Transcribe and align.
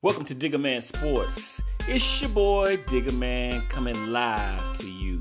Welcome 0.00 0.26
to 0.26 0.34
Digger 0.36 0.58
Man 0.58 0.80
Sports. 0.80 1.60
It's 1.88 2.22
your 2.22 2.30
boy 2.30 2.76
Digger 2.86 3.14
Man 3.14 3.60
coming 3.62 4.12
live 4.12 4.78
to 4.78 4.88
you 4.88 5.20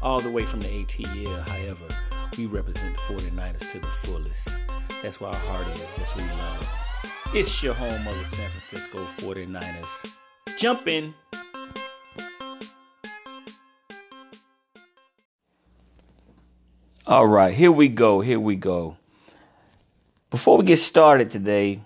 all 0.00 0.18
the 0.18 0.30
way 0.30 0.44
from 0.46 0.62
the 0.62 0.68
ATL. 0.68 1.46
However, 1.46 1.84
we 2.38 2.46
represent 2.46 2.96
the 2.96 3.02
49ers 3.02 3.70
to 3.72 3.80
the 3.80 3.86
fullest. 3.86 4.48
That's 5.02 5.20
where 5.20 5.28
our 5.28 5.36
heart 5.36 5.66
is. 5.74 5.94
That's 5.96 6.16
what 6.16 6.24
we 6.24 6.30
love. 6.30 7.34
It's 7.34 7.62
your 7.62 7.74
home 7.74 8.08
of 8.08 8.18
the 8.18 8.24
San 8.34 8.48
Francisco 8.48 8.98
49ers. 9.18 10.14
Jump 10.56 10.88
in. 10.88 11.12
All 17.06 17.26
right, 17.26 17.52
here 17.52 17.70
we 17.70 17.88
go. 17.88 18.22
Here 18.22 18.40
we 18.40 18.56
go. 18.56 18.96
Before 20.30 20.56
we 20.56 20.64
get 20.64 20.78
started 20.78 21.30
today, 21.30 21.82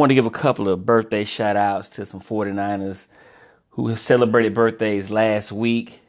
want 0.00 0.10
to 0.10 0.14
give 0.14 0.24
a 0.24 0.30
couple 0.30 0.66
of 0.66 0.86
birthday 0.86 1.24
shout 1.24 1.56
outs 1.56 1.90
to 1.90 2.06
some 2.06 2.22
49ers 2.22 3.06
who 3.70 3.94
celebrated 3.96 4.54
birthdays 4.54 5.10
last 5.10 5.52
week. 5.52 6.00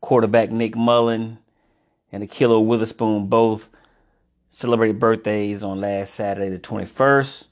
Quarterback 0.00 0.52
Nick 0.52 0.76
Mullen 0.76 1.38
and 2.12 2.22
Ahkello 2.22 2.64
Witherspoon 2.64 3.26
both 3.26 3.68
celebrated 4.50 5.00
birthdays 5.00 5.64
on 5.64 5.80
last 5.80 6.14
Saturday, 6.14 6.48
the 6.48 6.60
21st. 6.60 7.48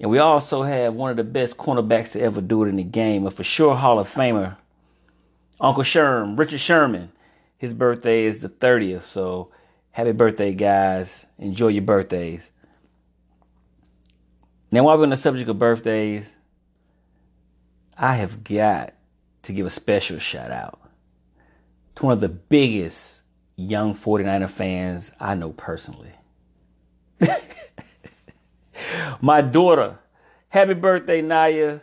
And 0.00 0.10
we 0.10 0.18
also 0.18 0.64
have 0.64 0.92
one 0.92 1.10
of 1.10 1.16
the 1.16 1.24
best 1.24 1.56
cornerbacks 1.56 2.12
to 2.12 2.20
ever 2.20 2.42
do 2.42 2.62
it 2.64 2.68
in 2.68 2.76
the 2.76 2.84
game, 2.84 3.26
a 3.26 3.30
for 3.30 3.42
sure 3.42 3.76
Hall 3.76 3.98
of 3.98 4.12
Famer, 4.12 4.58
Uncle 5.62 5.82
Sherm, 5.82 6.38
Richard 6.38 6.60
Sherman. 6.60 7.10
His 7.56 7.72
birthday 7.72 8.24
is 8.24 8.40
the 8.40 8.50
30th, 8.50 9.04
so 9.04 9.50
happy 9.92 10.12
birthday, 10.12 10.52
guys. 10.52 11.24
Enjoy 11.38 11.68
your 11.68 11.82
birthdays. 11.82 12.50
Now, 14.72 14.84
while 14.84 14.96
we're 14.96 15.02
on 15.04 15.10
the 15.10 15.16
subject 15.16 15.50
of 15.50 15.58
birthdays, 15.58 16.30
I 17.98 18.14
have 18.14 18.44
got 18.44 18.94
to 19.42 19.52
give 19.52 19.66
a 19.66 19.70
special 19.70 20.18
shout 20.18 20.52
out 20.52 20.78
to 21.96 22.06
one 22.06 22.12
of 22.12 22.20
the 22.20 22.28
biggest 22.28 23.22
young 23.56 23.94
49er 23.94 24.48
fans 24.48 25.10
I 25.18 25.34
know 25.34 25.50
personally. 25.50 26.12
My 29.20 29.40
daughter, 29.40 29.98
happy 30.48 30.74
birthday, 30.74 31.20
Naya. 31.20 31.80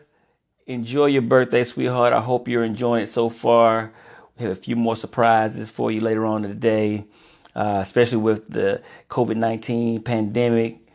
Enjoy 0.66 1.08
your 1.08 1.22
birthday, 1.24 1.66
sweetheart. 1.66 2.14
I 2.14 2.22
hope 2.22 2.48
you're 2.48 2.64
enjoying 2.64 3.04
it 3.04 3.10
so 3.10 3.30
far. 3.30 3.94
We 4.38 4.44
have 4.46 4.54
a 4.54 4.60
few 4.60 4.78
more 4.78 4.96
surprises 4.96 5.70
for 5.70 5.92
you 5.92 6.00
later 6.00 6.26
on 6.26 6.46
in 6.46 6.52
the 6.52 6.56
day, 6.56 7.06
uh, 7.54 7.80
especially 7.82 8.20
with 8.20 8.48
the 8.48 8.82
COVID 9.10 9.36
19 9.36 10.04
pandemic. 10.04 10.87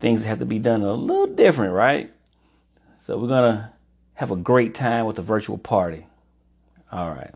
Things 0.00 0.24
have 0.24 0.38
to 0.38 0.46
be 0.46 0.58
done 0.58 0.82
a 0.82 0.94
little 0.94 1.26
different, 1.26 1.74
right? 1.74 2.10
So 2.98 3.18
we're 3.18 3.28
going 3.28 3.54
to 3.54 3.70
have 4.14 4.30
a 4.30 4.36
great 4.36 4.74
time 4.74 5.04
with 5.04 5.16
the 5.16 5.22
virtual 5.22 5.58
party. 5.58 6.06
All 6.90 7.10
right. 7.10 7.34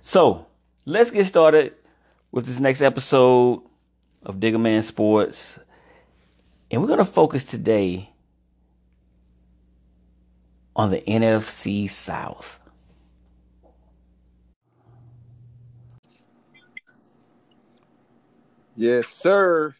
So 0.00 0.46
let's 0.84 1.10
get 1.10 1.26
started 1.26 1.74
with 2.30 2.46
this 2.46 2.60
next 2.60 2.80
episode 2.80 3.62
of 4.22 4.38
Digger 4.38 4.58
Man 4.58 4.82
Sports. 4.82 5.58
And 6.70 6.80
we're 6.80 6.88
going 6.88 6.98
to 6.98 7.04
focus 7.04 7.44
today 7.44 8.10
on 10.76 10.90
the 10.90 11.00
NFC 11.00 11.90
South. 11.90 12.58
Yes, 18.76 19.06
sir. 19.06 19.74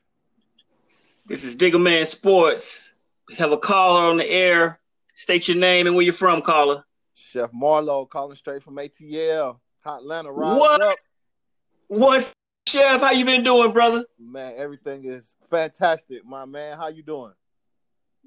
This 1.27 1.45
is 1.45 1.57
Digger 1.57 1.79
Man 1.79 2.05
Sports. 2.07 2.93
We 3.29 3.35
have 3.37 3.53
a 3.53 3.57
caller 3.57 4.03
on 4.11 4.19
the 4.19 4.29
air. 4.29 4.79
State 5.15 5.49
your 5.49 5.57
name 5.57 5.87
and 5.87 5.97
where 5.97 6.05
you're 6.05 6.13
from, 6.13 6.43
caller. 6.43 6.85
Chef 7.15 7.51
Marlowe 7.53 8.05
calling 8.05 8.37
straight 8.37 8.63
from 8.63 8.77
ATL. 8.77 9.59
Hot 9.85 10.01
Atlanta, 10.01 10.33
What? 10.33 10.83
up. 10.83 10.99
What's 11.89 12.35
Chef? 12.69 13.01
How 13.01 13.13
you 13.13 13.25
been 13.25 13.45
doing, 13.45 13.73
brother? 13.73 14.05
Man, 14.19 14.55
everything 14.57 15.05
is 15.05 15.35
fantastic, 15.51 16.25
my 16.25 16.45
man. 16.45 16.77
How 16.77 16.89
you 16.89 17.03
doing? 17.03 17.33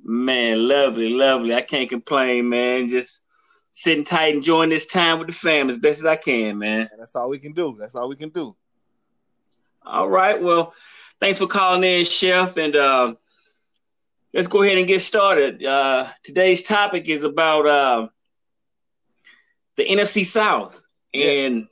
Man, 0.04 0.68
lovely, 0.68 1.10
lovely. 1.10 1.54
I 1.54 1.62
can't 1.62 1.90
complain, 1.90 2.50
man. 2.50 2.88
Just 2.88 3.22
sitting 3.72 4.04
tight, 4.04 4.34
enjoying 4.36 4.70
this 4.70 4.86
time 4.86 5.20
with 5.20 5.28
the 5.28 5.34
fam 5.34 5.70
as 5.70 5.78
best 5.78 6.00
as 6.00 6.06
I 6.06 6.16
can, 6.16 6.58
man. 6.58 6.88
And 6.92 7.00
that's 7.00 7.16
all 7.16 7.30
we 7.30 7.40
can 7.40 7.54
do. 7.54 7.76
That's 7.80 7.96
all 7.96 8.08
we 8.10 8.16
can 8.16 8.30
do. 8.30 8.56
All 9.86 10.10
right. 10.10 10.42
Well, 10.42 10.74
thanks 11.20 11.40
for 11.40 11.48
calling 11.48 11.84
in, 11.84 12.06
Chef. 12.06 12.58
And 12.58 12.76
uh, 12.76 13.16
let's 14.34 14.48
go 14.48 14.64
ahead 14.64 14.78
and 14.78 14.88
get 14.88 15.02
started. 15.02 15.64
Uh, 15.64 16.08
today's 16.24 16.64
topic 16.64 17.10
is 17.10 17.24
about 17.24 17.68
uh, 17.68 18.08
the 19.76 19.86
NFC 19.86 20.26
South, 20.26 20.82
and 21.14 21.68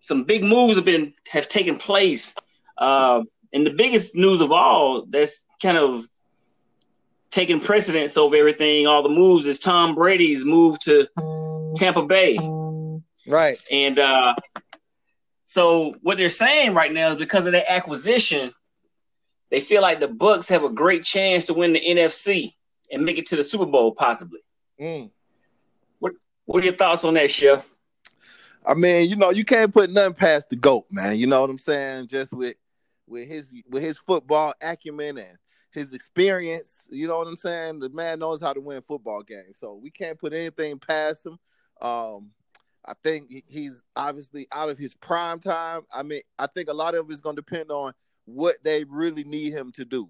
some 0.00 0.24
big 0.24 0.42
moves 0.44 0.76
have 0.76 0.84
been 0.84 1.14
have 1.28 1.48
taken 1.48 1.76
place. 1.76 2.34
Uh, 2.78 3.22
and 3.52 3.66
the 3.66 3.70
biggest 3.70 4.14
news 4.14 4.40
of 4.40 4.52
all 4.52 5.06
that's 5.06 5.44
kind 5.62 5.78
of 5.78 6.04
taking 7.30 7.60
precedence 7.60 8.16
over 8.16 8.36
everything, 8.36 8.86
all 8.86 9.02
the 9.02 9.08
moves, 9.08 9.46
is 9.46 9.58
Tom 9.58 9.94
Brady's 9.94 10.44
move 10.44 10.78
to 10.80 11.06
Tampa 11.76 12.02
Bay. 12.02 12.38
Right. 13.26 13.58
And 13.70 13.98
uh, 13.98 14.34
so 15.44 15.94
what 16.02 16.18
they're 16.18 16.28
saying 16.28 16.74
right 16.74 16.92
now 16.92 17.12
is 17.12 17.16
because 17.16 17.46
of 17.46 17.52
that 17.52 17.70
acquisition, 17.70 18.52
they 19.50 19.60
feel 19.60 19.82
like 19.82 20.00
the 20.00 20.08
Bucs 20.08 20.48
have 20.48 20.64
a 20.64 20.70
great 20.70 21.04
chance 21.04 21.44
to 21.46 21.54
win 21.54 21.72
the 21.72 21.80
NFC 21.80 22.54
and 22.90 23.04
make 23.04 23.18
it 23.18 23.26
to 23.26 23.36
the 23.36 23.44
Super 23.44 23.66
Bowl 23.66 23.92
possibly. 23.92 24.40
Mm. 24.80 25.10
What 26.46 26.62
are 26.62 26.66
your 26.66 26.76
thoughts 26.76 27.04
on 27.04 27.14
that, 27.14 27.30
Chef? 27.30 27.68
I 28.64 28.74
mean, 28.74 29.10
you 29.10 29.16
know, 29.16 29.30
you 29.30 29.44
can't 29.44 29.72
put 29.72 29.90
nothing 29.90 30.14
past 30.14 30.48
the 30.48 30.56
GOAT, 30.56 30.86
man. 30.90 31.18
You 31.18 31.26
know 31.26 31.40
what 31.40 31.50
I'm 31.50 31.58
saying? 31.58 32.06
Just 32.06 32.32
with 32.32 32.56
with 33.06 33.28
his 33.28 33.52
with 33.68 33.82
his 33.82 33.98
football 33.98 34.54
acumen 34.60 35.18
and 35.18 35.38
his 35.70 35.92
experience, 35.92 36.86
you 36.88 37.06
know 37.06 37.18
what 37.18 37.26
I'm 37.26 37.36
saying? 37.36 37.80
The 37.80 37.90
man 37.90 38.20
knows 38.20 38.40
how 38.40 38.52
to 38.52 38.60
win 38.60 38.80
football 38.82 39.22
games. 39.22 39.58
So 39.58 39.74
we 39.74 39.90
can't 39.90 40.18
put 40.18 40.32
anything 40.32 40.78
past 40.78 41.26
him. 41.26 41.38
Um 41.82 42.30
I 42.84 42.94
think 43.02 43.42
he's 43.48 43.72
obviously 43.96 44.46
out 44.52 44.68
of 44.68 44.78
his 44.78 44.94
prime 44.94 45.40
time. 45.40 45.82
I 45.92 46.04
mean, 46.04 46.20
I 46.38 46.46
think 46.46 46.68
a 46.68 46.74
lot 46.74 46.94
of 46.94 47.10
it 47.10 47.12
is 47.12 47.20
going 47.20 47.34
to 47.34 47.42
depend 47.42 47.72
on 47.72 47.92
what 48.26 48.56
they 48.62 48.84
really 48.84 49.24
need 49.24 49.52
him 49.52 49.72
to 49.72 49.84
do. 49.84 50.08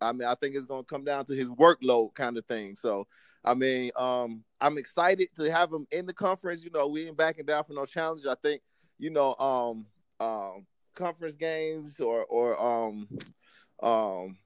I 0.00 0.12
mean, 0.12 0.28
I 0.28 0.34
think 0.34 0.54
it's 0.54 0.66
going 0.66 0.84
to 0.84 0.88
come 0.88 1.04
down 1.04 1.24
to 1.26 1.34
his 1.34 1.48
workload 1.50 2.14
kind 2.14 2.36
of 2.36 2.44
thing. 2.46 2.76
So, 2.76 3.06
I 3.44 3.54
mean, 3.54 3.90
um, 3.96 4.44
I'm 4.60 4.78
excited 4.78 5.28
to 5.36 5.50
have 5.50 5.72
him 5.72 5.86
in 5.90 6.06
the 6.06 6.12
conference. 6.12 6.62
You 6.64 6.70
know, 6.70 6.86
we 6.86 7.08
ain't 7.08 7.16
backing 7.16 7.46
down 7.46 7.64
for 7.64 7.72
no 7.72 7.86
challenge. 7.86 8.22
I 8.26 8.34
think, 8.42 8.62
you 8.98 9.10
know, 9.10 9.34
um, 9.36 9.86
um, 10.20 10.66
conference 10.94 11.34
games 11.34 12.00
or 12.00 12.24
or 12.24 12.60
um, 12.60 13.08
um, 13.82 14.38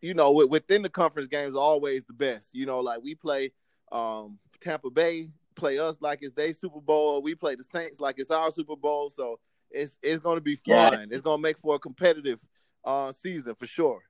you 0.00 0.14
know, 0.14 0.26
wi- 0.26 0.48
within 0.48 0.82
the 0.82 0.88
conference 0.88 1.28
games, 1.28 1.54
always 1.54 2.04
the 2.04 2.12
best. 2.12 2.54
You 2.54 2.66
know, 2.66 2.80
like 2.80 3.02
we 3.02 3.14
play 3.14 3.52
um 3.92 4.38
Tampa 4.60 4.90
Bay, 4.90 5.28
play 5.54 5.78
us 5.78 5.96
like 6.00 6.20
it's 6.22 6.34
their 6.34 6.52
Super 6.52 6.80
Bowl. 6.80 7.22
We 7.22 7.34
play 7.34 7.54
the 7.54 7.64
Saints 7.64 8.00
like 8.00 8.18
it's 8.18 8.30
our 8.30 8.50
Super 8.50 8.76
Bowl. 8.76 9.10
So 9.10 9.38
it's 9.70 9.98
it's 10.02 10.22
going 10.22 10.36
to 10.36 10.42
be 10.42 10.58
Yeah. 10.64 10.90
fun. 10.90 11.08
It's 11.10 11.22
going 11.22 11.38
to 11.38 11.42
make 11.42 11.58
for 11.58 11.74
a 11.76 11.78
competitive 11.78 12.40
uh 12.84 13.12
season 13.12 13.54
for 13.54 13.66
sure. 13.66 14.00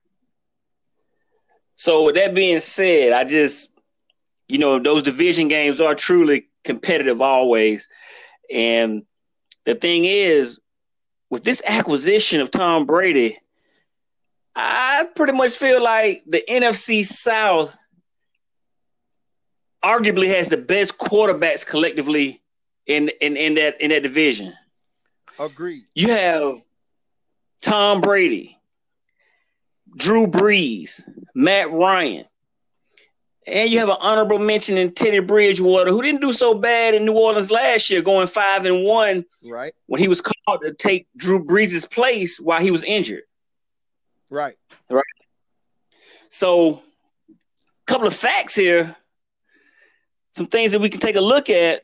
So 1.75 2.03
with 2.03 2.15
that 2.15 2.33
being 2.35 2.59
said, 2.59 3.13
I 3.13 3.23
just 3.23 3.71
you 4.47 4.57
know, 4.57 4.79
those 4.79 5.03
division 5.03 5.47
games 5.47 5.79
are 5.79 5.93
truly 5.95 6.47
competitive 6.63 7.21
always. 7.21 7.87
And 8.51 9.03
the 9.65 9.75
thing 9.75 10.05
is, 10.05 10.59
with 11.29 11.43
this 11.43 11.61
acquisition 11.65 12.41
of 12.41 12.49
Tom 12.49 12.85
Brady, 12.85 13.37
I 14.55 15.07
pretty 15.15 15.33
much 15.33 15.51
feel 15.55 15.81
like 15.83 16.23
the 16.25 16.43
NFC 16.49 17.05
South 17.05 17.77
arguably 19.83 20.27
has 20.27 20.49
the 20.49 20.57
best 20.57 20.97
quarterbacks 20.97 21.65
collectively 21.65 22.41
in 22.87 23.09
in, 23.21 23.37
in 23.37 23.55
that 23.55 23.79
in 23.81 23.91
that 23.91 24.03
division. 24.03 24.53
Agreed. 25.39 25.85
You 25.95 26.09
have 26.09 26.61
Tom 27.61 28.01
Brady, 28.01 28.57
Drew 29.95 30.27
Brees, 30.27 31.01
Matt 31.33 31.71
Ryan, 31.71 32.25
and 33.47 33.69
you 33.69 33.79
have 33.79 33.89
an 33.89 33.97
honorable 33.99 34.37
mention 34.37 34.77
in 34.77 34.93
Teddy 34.93 35.19
Bridgewater, 35.19 35.91
who 35.91 36.01
didn't 36.01 36.21
do 36.21 36.33
so 36.33 36.53
bad 36.53 36.93
in 36.93 37.05
New 37.05 37.13
Orleans 37.13 37.49
last 37.51 37.89
year, 37.89 38.01
going 38.01 38.27
five 38.27 38.65
and 38.65 38.83
one 38.83 39.25
Right. 39.43 39.73
when 39.87 40.01
he 40.01 40.07
was 40.07 40.21
called 40.21 40.61
to 40.61 40.73
take 40.73 41.07
Drew 41.17 41.43
Brees' 41.43 41.89
place 41.89 42.39
while 42.39 42.61
he 42.61 42.69
was 42.71 42.83
injured. 42.83 43.23
Right. 44.29 44.57
Right. 44.89 45.03
So, 46.29 46.83
a 47.29 47.33
couple 47.87 48.05
of 48.07 48.13
facts 48.13 48.53
here, 48.53 48.95
some 50.31 50.45
things 50.45 50.73
that 50.73 50.79
we 50.81 50.89
can 50.89 50.99
take 50.99 51.15
a 51.15 51.21
look 51.21 51.49
at. 51.49 51.83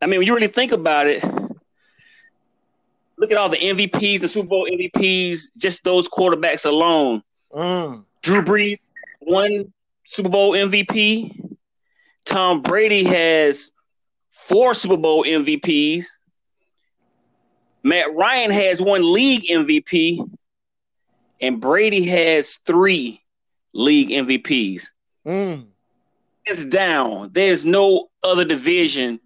I 0.00 0.06
mean, 0.06 0.18
when 0.20 0.26
you 0.26 0.34
really 0.34 0.46
think 0.46 0.72
about 0.72 1.06
it, 1.06 1.22
look 3.20 3.30
at 3.30 3.36
all 3.36 3.50
the 3.50 3.58
MVPs 3.58 4.22
and 4.22 4.30
Super 4.30 4.48
Bowl 4.48 4.66
MVPs, 4.66 5.48
just 5.56 5.84
those 5.84 6.08
quarterbacks 6.08 6.64
alone. 6.64 7.22
Mm. 7.52 8.04
Drew 8.22 8.42
Brees, 8.42 8.78
one 9.20 9.72
Super 10.06 10.30
Bowl 10.30 10.52
MVP. 10.52 11.56
Tom 12.24 12.62
Brady 12.62 13.04
has 13.04 13.70
four 14.30 14.72
Super 14.72 14.96
Bowl 14.96 15.24
MVPs. 15.24 16.06
Matt 17.82 18.14
Ryan 18.14 18.50
has 18.50 18.80
one 18.80 19.12
league 19.12 19.44
MVP, 19.50 20.26
and 21.42 21.60
Brady 21.60 22.06
has 22.06 22.58
three 22.66 23.22
league 23.74 24.08
MVPs. 24.08 24.86
Mm. 25.26 25.66
It's 26.46 26.64
down. 26.64 27.30
There's 27.32 27.66
no 27.66 28.08
other 28.22 28.46
division 28.46 29.20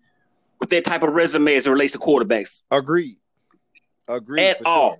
with 0.58 0.70
that 0.70 0.84
type 0.84 1.04
of 1.04 1.12
resume 1.14 1.54
as 1.54 1.66
it 1.66 1.70
relates 1.70 1.92
to 1.92 1.98
quarterbacks. 1.98 2.62
Agreed. 2.72 3.18
Agreed. 4.08 4.42
At 4.42 4.66
all. 4.66 4.90
sure. 4.90 4.98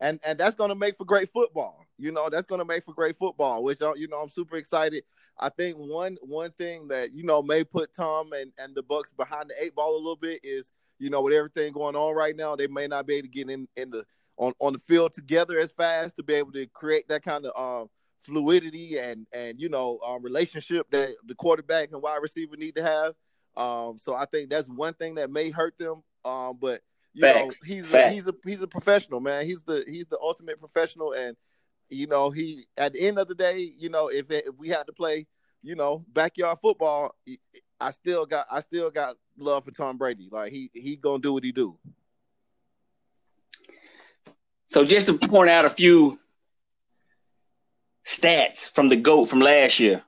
And 0.00 0.18
and 0.24 0.38
that's 0.38 0.56
gonna 0.56 0.74
make 0.74 0.96
for 0.96 1.04
great 1.04 1.30
football. 1.30 1.84
You 1.98 2.10
know, 2.10 2.30
that's 2.30 2.46
gonna 2.46 2.64
make 2.64 2.84
for 2.84 2.94
great 2.94 3.16
football, 3.16 3.62
which 3.62 3.80
you 3.80 4.08
know 4.08 4.18
I'm 4.18 4.30
super 4.30 4.56
excited. 4.56 5.04
I 5.38 5.50
think 5.50 5.76
one 5.76 6.16
one 6.22 6.52
thing 6.52 6.88
that 6.88 7.12
you 7.12 7.22
know 7.22 7.42
may 7.42 7.64
put 7.64 7.92
Tom 7.92 8.32
and, 8.32 8.52
and 8.58 8.74
the 8.74 8.82
Bucs 8.82 9.14
behind 9.16 9.50
the 9.50 9.62
eight 9.62 9.74
ball 9.74 9.94
a 9.94 9.98
little 9.98 10.16
bit 10.16 10.40
is, 10.42 10.72
you 10.98 11.10
know, 11.10 11.20
with 11.20 11.34
everything 11.34 11.72
going 11.72 11.96
on 11.96 12.14
right 12.14 12.34
now, 12.34 12.56
they 12.56 12.66
may 12.66 12.86
not 12.86 13.06
be 13.06 13.16
able 13.16 13.26
to 13.26 13.30
get 13.30 13.50
in 13.50 13.68
in 13.76 13.90
the 13.90 14.06
on, 14.38 14.54
on 14.58 14.72
the 14.72 14.78
field 14.78 15.12
together 15.12 15.58
as 15.58 15.72
fast 15.72 16.16
to 16.16 16.22
be 16.22 16.34
able 16.34 16.52
to 16.52 16.66
create 16.68 17.06
that 17.08 17.22
kind 17.22 17.44
of 17.44 17.82
um 17.82 17.90
fluidity 18.20 18.98
and 18.98 19.26
and 19.32 19.60
you 19.60 19.68
know 19.68 19.98
um, 20.06 20.22
relationship 20.22 20.86
that 20.90 21.10
the 21.26 21.34
quarterback 21.34 21.90
and 21.92 22.02
wide 22.02 22.20
receiver 22.22 22.56
need 22.56 22.76
to 22.76 22.82
have. 22.82 23.14
Um, 23.56 23.98
so 23.98 24.14
I 24.14 24.24
think 24.26 24.50
that's 24.50 24.68
one 24.68 24.94
thing 24.94 25.16
that 25.16 25.30
may 25.30 25.50
hurt 25.50 25.76
them. 25.78 26.02
Um, 26.24 26.58
but 26.60 26.80
you 27.12 27.22
Facts. 27.22 27.60
know 27.62 27.74
he's 27.74 27.94
a, 27.94 28.10
he's 28.10 28.28
a 28.28 28.34
he's 28.44 28.62
a 28.62 28.68
professional 28.68 29.20
man. 29.20 29.46
He's 29.46 29.62
the 29.62 29.84
he's 29.86 30.06
the 30.06 30.18
ultimate 30.20 30.58
professional, 30.58 31.12
and 31.12 31.36
you 31.88 32.06
know 32.06 32.30
he 32.30 32.66
at 32.76 32.92
the 32.92 33.00
end 33.00 33.18
of 33.18 33.28
the 33.28 33.34
day, 33.34 33.58
you 33.76 33.88
know 33.88 34.08
if 34.08 34.30
it, 34.30 34.46
if 34.46 34.54
we 34.56 34.68
had 34.68 34.86
to 34.86 34.92
play, 34.92 35.26
you 35.62 35.74
know 35.74 36.04
backyard 36.12 36.58
football, 36.62 37.14
I 37.80 37.90
still 37.92 38.26
got 38.26 38.46
I 38.50 38.60
still 38.60 38.90
got 38.90 39.16
love 39.38 39.64
for 39.64 39.70
Tom 39.70 39.98
Brady. 39.98 40.28
Like 40.30 40.52
he 40.52 40.70
he 40.72 40.96
gonna 40.96 41.20
do 41.20 41.32
what 41.32 41.44
he 41.44 41.52
do. 41.52 41.78
So 44.66 44.84
just 44.84 45.06
to 45.06 45.18
point 45.18 45.50
out 45.50 45.64
a 45.64 45.70
few 45.70 46.20
stats 48.06 48.70
from 48.70 48.88
the 48.88 48.96
GOAT 48.96 49.26
from 49.26 49.40
last 49.40 49.80
year. 49.80 50.02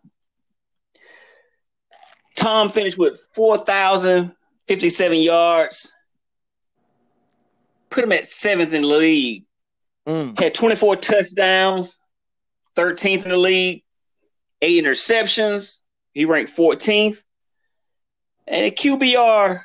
Tom 2.37 2.69
finished 2.69 2.99
with 2.99 3.21
4,057 3.35 5.19
yards. 5.19 5.93
Put 7.93 8.05
him 8.05 8.13
at 8.13 8.27
seventh 8.27 8.73
in 8.73 8.83
the 8.83 8.89
league. 8.89 9.45
Mm. 10.09 10.39
Had 10.39 10.55
24 10.55 10.97
touchdowns, 10.97 11.99
13th 12.75 13.23
in 13.25 13.31
the 13.31 13.37
league, 13.37 13.85
eight 14.61 14.83
interceptions. 14.83 15.79
He 16.13 16.25
ranked 16.25 16.57
14th. 16.57 17.23
And 18.49 18.67
at 18.67 18.77
QBR, 18.77 19.63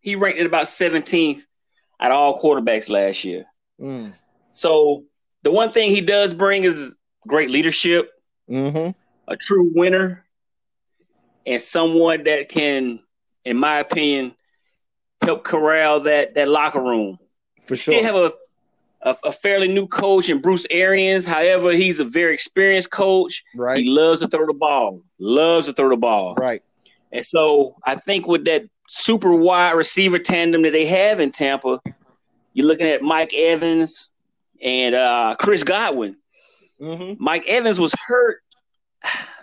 he 0.00 0.16
ranked 0.16 0.40
at 0.40 0.46
about 0.46 0.66
17th 0.66 1.42
out 2.00 2.10
of 2.10 2.16
all 2.16 2.40
quarterbacks 2.42 2.88
last 2.90 3.22
year. 3.24 3.44
Mm. 3.80 4.14
So 4.50 5.04
the 5.42 5.52
one 5.52 5.70
thing 5.70 5.90
he 5.90 6.00
does 6.00 6.34
bring 6.34 6.64
is 6.64 6.96
great 7.26 7.50
leadership, 7.50 8.10
Mm-hmm. 8.50 8.90
a 9.28 9.36
true 9.36 9.70
winner, 9.76 10.24
and 11.46 11.62
someone 11.62 12.24
that 12.24 12.48
can, 12.48 12.98
in 13.44 13.56
my 13.56 13.76
opinion, 13.78 14.34
help 15.22 15.44
corral 15.44 16.00
that 16.00 16.34
that 16.34 16.48
locker 16.48 16.80
room. 16.80 17.16
For 17.70 17.76
Still 17.76 17.94
sure. 17.94 18.02
have 18.02 18.14
a, 18.16 18.32
a 19.02 19.16
a 19.28 19.32
fairly 19.32 19.68
new 19.68 19.86
coach 19.86 20.28
in 20.28 20.40
Bruce 20.40 20.66
Arians. 20.70 21.24
However, 21.24 21.72
he's 21.72 22.00
a 22.00 22.04
very 22.04 22.34
experienced 22.34 22.90
coach. 22.90 23.44
right. 23.54 23.78
He 23.78 23.88
loves 23.88 24.20
to 24.20 24.28
throw 24.28 24.46
the 24.46 24.52
ball. 24.52 25.00
Loves 25.18 25.66
to 25.66 25.72
throw 25.72 25.88
the 25.88 25.96
ball. 25.96 26.34
Right. 26.34 26.62
And 27.12 27.24
so 27.24 27.76
I 27.84 27.94
think 27.94 28.26
with 28.26 28.44
that 28.46 28.64
super 28.88 29.32
wide 29.34 29.72
receiver 29.72 30.18
tandem 30.18 30.62
that 30.62 30.72
they 30.72 30.86
have 30.86 31.20
in 31.20 31.30
Tampa, 31.30 31.80
you're 32.54 32.66
looking 32.66 32.88
at 32.88 33.02
Mike 33.02 33.32
Evans 33.34 34.10
and 34.60 34.94
uh, 34.94 35.36
Chris 35.40 35.62
Godwin. 35.62 36.16
Mm-hmm. 36.80 37.22
Mike 37.22 37.46
Evans 37.46 37.78
was 37.78 37.94
hurt, 38.06 38.42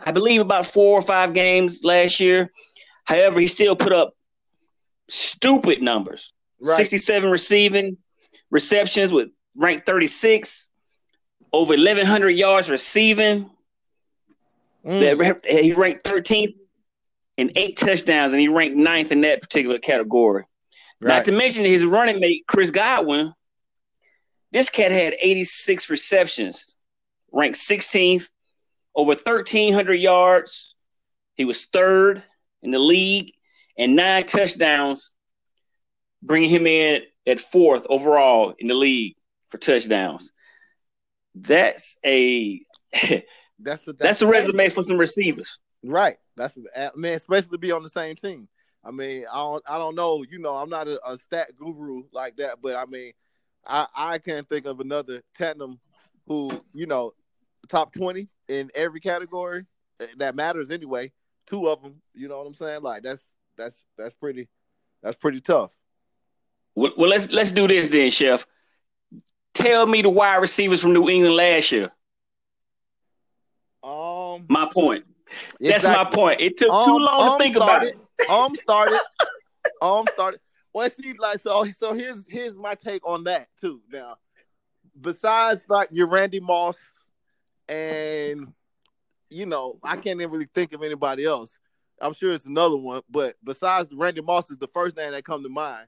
I 0.05 0.11
believe, 0.11 0.41
about 0.41 0.65
four 0.65 0.97
or 0.99 1.01
five 1.01 1.33
games 1.33 1.81
last 1.83 2.19
year. 2.19 2.51
However, 3.05 3.39
he 3.39 3.47
still 3.47 3.75
put 3.75 3.93
up 3.93 4.13
stupid 5.09 5.81
numbers 5.81 6.33
Right. 6.61 6.75
67 6.77 7.29
receiving 7.29 7.97
receptions 8.49 9.11
with 9.11 9.29
ranked 9.55 9.85
36, 9.85 10.69
over 11.53 11.73
1,100 11.73 12.29
yards 12.29 12.69
receiving. 12.69 13.49
Mm. 14.85 15.43
That 15.43 15.45
he 15.45 15.73
ranked 15.73 16.05
13th 16.05 16.53
and 17.37 17.51
eight 17.55 17.77
touchdowns, 17.77 18.31
and 18.31 18.39
he 18.39 18.47
ranked 18.47 18.77
ninth 18.77 19.11
in 19.11 19.21
that 19.21 19.41
particular 19.41 19.79
category. 19.79 20.45
Not 20.99 21.25
to 21.25 21.31
mention 21.31 21.65
his 21.65 21.85
running 21.85 22.19
mate, 22.19 22.45
Chris 22.47 22.71
Godwin. 22.71 23.33
This 24.51 24.69
cat 24.69 24.91
had 24.91 25.15
86 25.21 25.89
receptions, 25.89 26.75
ranked 27.31 27.57
16th, 27.57 28.27
over 28.95 29.09
1,300 29.09 29.93
yards. 29.95 30.75
He 31.35 31.45
was 31.45 31.65
third 31.65 32.23
in 32.63 32.71
the 32.71 32.79
league 32.79 33.33
and 33.77 33.95
nine 33.95 34.25
touchdowns, 34.25 35.11
bringing 36.23 36.49
him 36.49 36.65
in 36.65 37.01
at 37.27 37.39
fourth 37.39 37.85
overall 37.89 38.55
in 38.57 38.67
the 38.67 38.73
league 38.73 39.15
for 39.49 39.57
touchdowns. 39.57 40.31
That's 41.35 41.97
a 42.05 42.61
That's 43.59 43.87
a, 43.87 43.93
that's 43.93 44.21
a 44.21 44.27
resume 44.27 44.69
for 44.69 44.83
some 44.83 44.97
receivers. 44.97 45.59
Right. 45.83 46.17
That's 46.35 46.55
I 46.75 46.91
mean, 46.95 47.13
especially 47.13 47.49
to 47.51 47.57
be 47.57 47.71
on 47.71 47.83
the 47.83 47.89
same 47.89 48.15
team. 48.15 48.47
I 48.83 48.91
mean, 48.91 49.25
I 49.31 49.37
don't, 49.37 49.63
I 49.69 49.77
don't 49.77 49.95
know. 49.95 50.23
You 50.29 50.39
know, 50.39 50.55
I'm 50.55 50.69
not 50.69 50.87
a, 50.87 50.99
a 51.09 51.17
stat 51.17 51.49
guru 51.57 52.03
like 52.11 52.37
that, 52.37 52.59
but 52.61 52.75
I 52.75 52.85
mean, 52.85 53.13
I, 53.65 53.87
I 53.95 54.17
can't 54.19 54.47
think 54.47 54.65
of 54.65 54.79
another 54.79 55.21
tandem 55.35 55.79
who, 56.27 56.63
you 56.73 56.85
know, 56.85 57.13
top 57.67 57.93
twenty 57.93 58.29
in 58.47 58.69
every 58.75 58.99
category 58.99 59.65
eh, 59.99 60.05
that 60.17 60.35
matters 60.35 60.69
anyway. 60.69 61.11
Two 61.47 61.67
of 61.67 61.81
them, 61.81 61.95
you 62.13 62.27
know 62.27 62.37
what 62.37 62.47
I'm 62.47 62.53
saying? 62.53 62.81
Like 62.81 63.03
that's 63.03 63.33
that's 63.57 63.85
that's 63.97 64.13
pretty 64.13 64.47
that's 65.01 65.17
pretty 65.17 65.41
tough. 65.41 65.76
Well, 66.77 66.91
well, 66.95 67.09
let's 67.09 67.27
let's 67.31 67.49
do 67.51 67.67
this 67.67 67.89
then, 67.89 68.11
Chef. 68.11 68.45
Tell 69.55 69.87
me 69.87 70.03
the 70.03 70.11
wide 70.11 70.35
receivers 70.35 70.79
from 70.79 70.93
New 70.93 71.09
England 71.09 71.35
last 71.35 71.71
year. 71.71 71.89
Um, 73.83 74.45
My 74.47 74.69
point. 74.71 75.03
That's 75.59 75.85
my 75.85 76.03
point. 76.05 76.39
It 76.39 76.55
took 76.57 76.67
too 76.67 76.73
Um, 76.75 77.01
long 77.01 77.19
to 77.19 77.31
um 77.31 77.39
think 77.39 77.55
about 77.55 77.83
it. 77.83 77.97
Um 78.29 78.55
started. 78.55 78.99
um 79.81 80.05
started. 80.13 80.39
Well, 80.71 80.87
see, 80.91 81.13
like 81.13 81.39
so. 81.39 81.65
So 81.79 81.95
here's 81.95 82.29
here's 82.29 82.55
my 82.55 82.75
take 82.75 83.05
on 83.07 83.23
that 83.23 83.47
too. 83.59 83.81
Now, 83.91 84.17
besides 85.01 85.61
like 85.67 85.89
your 85.91 86.05
Randy 86.05 86.39
Moss, 86.39 86.77
and 87.67 88.53
you 89.31 89.47
know, 89.47 89.79
I 89.81 89.95
can't 89.95 90.21
even 90.21 90.29
really 90.29 90.47
think 90.53 90.73
of 90.73 90.83
anybody 90.83 91.25
else. 91.25 91.57
I'm 91.99 92.13
sure 92.13 92.31
it's 92.33 92.45
another 92.45 92.77
one, 92.77 93.01
but 93.09 93.35
besides 93.43 93.89
Randy 93.91 94.21
Moss 94.21 94.51
is 94.51 94.57
the 94.57 94.67
first 94.67 94.95
name 94.95 95.13
that 95.13 95.25
come 95.25 95.41
to 95.41 95.49
mind. 95.49 95.87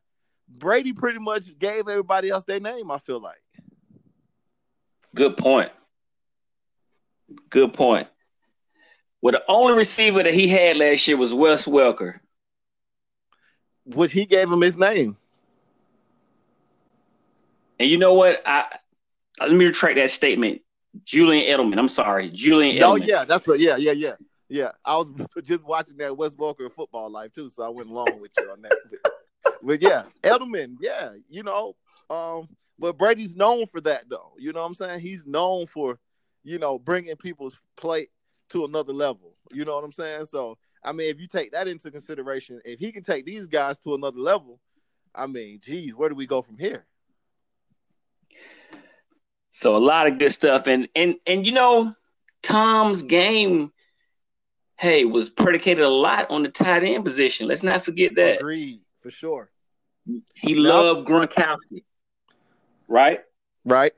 Brady 0.50 0.94
pretty 0.94 1.20
much 1.20 1.58
gave 1.58 1.88
everybody 1.88 2.30
else 2.30 2.44
their 2.44 2.60
name. 2.60 2.92
I 2.92 2.98
feel 2.98 3.20
like. 3.20 3.42
Good 5.16 5.38
point. 5.38 5.72
Good 7.50 7.74
point. 7.74 8.08
Well, 9.22 9.34
the 9.34 9.44
only 9.48 9.74
receiver 9.78 10.24
that 10.24 10.34
he 10.34 10.48
had 10.48 10.78
last 10.78 11.08
year 11.08 11.18
was 11.18 11.34
Wes 11.34 11.66
Welker. 11.66 12.20
Which 13.86 14.12
he 14.12 14.26
gave 14.26 14.52
him 14.52 14.62
his 14.62 14.78
name. 14.78 15.18
And 17.80 17.90
you 17.90 17.98
know 17.98 18.14
what? 18.14 18.42
I 18.46 18.78
let 19.40 19.52
me 19.52 19.66
retract 19.66 19.96
that 19.96 20.12
statement. 20.12 20.62
Julian 21.06 21.46
Edelman. 21.46 21.78
I'm 21.78 21.88
sorry, 21.88 22.30
Julian 22.30 22.82
Oh 22.84 22.96
Edelman. 22.96 23.08
yeah, 23.08 23.26
that's 23.26 23.48
what. 23.48 23.60
Yeah, 23.60 23.78
yeah, 23.78 23.92
yeah, 23.94 24.16
yeah. 24.50 24.72
I 24.84 24.98
was 24.98 25.12
just 25.44 25.66
watching 25.66 25.98
that 25.98 26.16
Wes 26.16 26.34
Welker 26.34 26.72
football 26.72 27.10
life 27.10 27.34
too, 27.34 27.50
so 27.50 27.64
I 27.64 27.70
went 27.70 27.90
along 27.90 28.20
with 28.20 28.32
you 28.38 28.50
on 28.52 28.62
that. 28.64 28.74
But, 29.62 29.82
yeah, 29.82 30.04
Edelman. 30.24 30.78
Yeah, 30.80 31.12
you 31.30 31.44
know, 31.44 31.76
um, 32.10 32.50
but 32.78 32.98
Brady's 32.98 33.36
known 33.36 33.68
for 33.68 33.82
that 33.82 34.10
though. 34.10 34.34
You 34.38 34.54
know 34.54 34.62
what 34.62 34.68
I'm 34.68 34.74
saying? 34.74 35.00
He's 35.02 35.26
known 35.26 35.68
for, 35.68 36.00
you 36.44 36.60
know, 36.60 36.80
bringing 36.80 37.16
people's 37.18 37.58
play 37.76 38.08
to 38.50 38.66
another 38.66 38.94
level. 38.94 39.36
You 39.52 39.66
know 39.66 39.76
what 39.76 39.84
I'm 39.84 39.92
saying? 39.92 40.26
So 40.26 40.58
I 40.84 40.94
mean, 40.94 41.10
if 41.10 41.20
you 41.20 41.28
take 41.28 41.52
that 41.52 41.68
into 41.68 41.92
consideration, 41.92 42.62
if 42.64 42.80
he 42.80 42.92
can 42.92 43.04
take 43.04 43.26
these 43.26 43.48
guys 43.48 43.78
to 43.80 43.96
another 43.96 44.20
level, 44.20 44.60
I 45.14 45.28
mean, 45.28 45.60
geez, 45.64 45.94
where 45.94 46.10
do 46.10 46.16
we 46.16 46.26
go 46.26 46.42
from 46.42 46.58
here? 46.58 46.86
So 49.50 49.76
a 49.76 49.78
lot 49.78 50.08
of 50.08 50.20
good 50.20 50.32
stuff, 50.32 50.68
and 50.68 50.88
and 50.96 51.16
and 51.26 51.46
you 51.46 51.52
know, 51.52 51.94
Tom's 52.44 53.04
game, 53.04 53.74
hey, 54.78 55.06
was 55.06 55.30
predicated 55.30 55.84
a 55.84 55.90
lot 55.90 56.30
on 56.30 56.44
the 56.44 56.50
tight 56.50 56.84
end 56.84 57.04
position. 57.04 57.48
Let's 57.48 57.64
not 57.64 57.84
forget 57.84 58.16
that 58.16 58.40
Agreed, 58.40 58.82
for 59.02 59.12
sure. 59.12 59.50
he 60.36 60.54
Yep. 60.56 60.58
loved 60.58 61.08
Gronkowski, 61.08 61.84
right? 62.88 63.22
Right. 63.66 63.94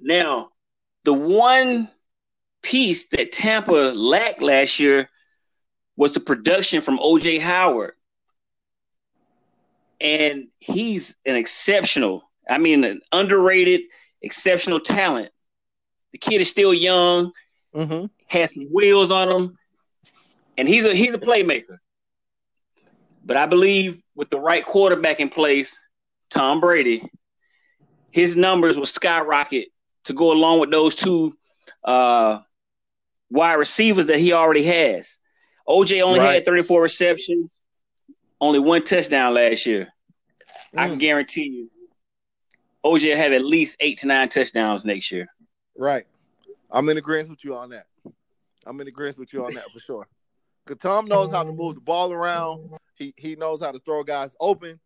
Now, 0.00 0.50
the 1.04 1.14
one 1.14 1.88
piece 2.62 3.06
that 3.08 3.32
Tampa 3.32 3.72
lacked 3.72 4.42
last 4.42 4.78
year 4.78 5.08
was 5.96 6.12
the 6.14 6.20
production 6.20 6.80
from 6.82 6.98
OJ 6.98 7.40
Howard. 7.40 7.92
And 10.00 10.48
he's 10.58 11.16
an 11.24 11.36
exceptional, 11.36 12.28
I 12.48 12.58
mean, 12.58 12.84
an 12.84 13.00
underrated, 13.12 13.82
exceptional 14.20 14.80
talent. 14.80 15.30
The 16.12 16.18
kid 16.18 16.40
is 16.40 16.48
still 16.50 16.74
young, 16.74 17.32
Mm-hmm. 17.74 18.06
has 18.28 18.54
some 18.54 18.66
wheels 18.70 19.10
on 19.10 19.30
him, 19.30 19.58
and 20.56 20.68
he's 20.68 20.84
a 20.84 20.94
he's 20.94 21.12
a 21.14 21.18
playmaker. 21.18 21.78
But 23.24 23.36
I 23.36 23.46
believe 23.46 24.00
with 24.14 24.30
the 24.30 24.38
right 24.38 24.64
quarterback 24.64 25.20
in 25.20 25.28
place, 25.28 25.78
Tom 26.30 26.60
Brady, 26.60 27.08
his 28.10 28.36
numbers 28.36 28.76
will 28.78 28.86
skyrocket 28.86 29.68
to 30.04 30.12
go 30.12 30.32
along 30.32 30.60
with 30.60 30.70
those 30.70 30.94
two 30.94 31.36
uh, 31.84 32.40
wide 33.30 33.54
receivers 33.54 34.06
that 34.06 34.18
he 34.20 34.32
already 34.32 34.62
has. 34.64 35.18
OJ 35.68 36.02
only 36.02 36.20
Right. 36.20 36.34
had 36.34 36.44
34 36.44 36.82
receptions, 36.82 37.58
only 38.40 38.58
one 38.58 38.84
touchdown 38.84 39.34
last 39.34 39.66
year. 39.66 39.88
I 40.76 40.86
Mm. 40.86 40.90
can 40.90 40.98
guarantee 40.98 41.44
you, 41.44 41.70
OJ 42.84 43.10
will 43.10 43.16
have 43.16 43.32
at 43.32 43.44
least 43.44 43.76
eight 43.80 43.98
to 43.98 44.06
nine 44.06 44.28
touchdowns 44.28 44.84
next 44.84 45.10
year. 45.10 45.26
Right. 45.76 46.06
I'm 46.70 46.88
in 46.88 46.98
agreement 46.98 47.30
with 47.30 47.44
you 47.44 47.56
on 47.56 47.70
that. 47.70 47.86
I'm 48.66 48.80
in 48.80 48.88
agreement 48.88 49.18
with 49.18 49.32
you 49.32 49.44
on 49.44 49.54
that 49.54 49.70
for 49.72 49.80
sure. 49.80 50.06
Cause 50.66 50.78
Tom 50.80 51.04
knows 51.06 51.30
how 51.30 51.42
to 51.42 51.50
um, 51.50 51.56
move 51.56 51.74
the 51.74 51.80
ball 51.82 52.12
around. 52.12 52.70
He 52.94 53.12
he 53.18 53.36
knows 53.36 53.60
how 53.60 53.70
to 53.70 53.78
throw 53.80 54.02
guys 54.02 54.34
open. 54.40 54.80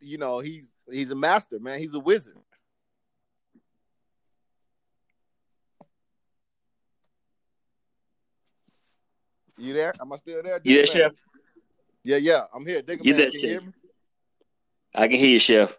You 0.00 0.16
know, 0.18 0.38
he's 0.38 0.70
he's 0.90 1.10
a 1.10 1.14
master, 1.14 1.58
man. 1.60 1.78
He's 1.80 1.94
a 1.94 1.98
wizard. 1.98 2.36
You 9.58 9.74
there? 9.74 9.92
Am 10.00 10.12
I 10.12 10.16
still 10.16 10.42
there? 10.42 10.60
You 10.64 10.76
there, 10.76 10.86
Chef? 10.86 11.12
Yeah, 12.02 12.16
yeah. 12.16 12.44
I'm 12.54 12.66
here. 12.66 12.82
Digger 12.82 13.02
You 13.04 13.12
man, 13.12 13.20
there, 13.20 13.30
can 13.30 13.40
you 13.40 13.48
hear 13.48 13.60
me? 13.60 13.72
I 14.94 15.08
can 15.08 15.18
hear 15.18 15.28
you, 15.28 15.38
Chef. 15.38 15.78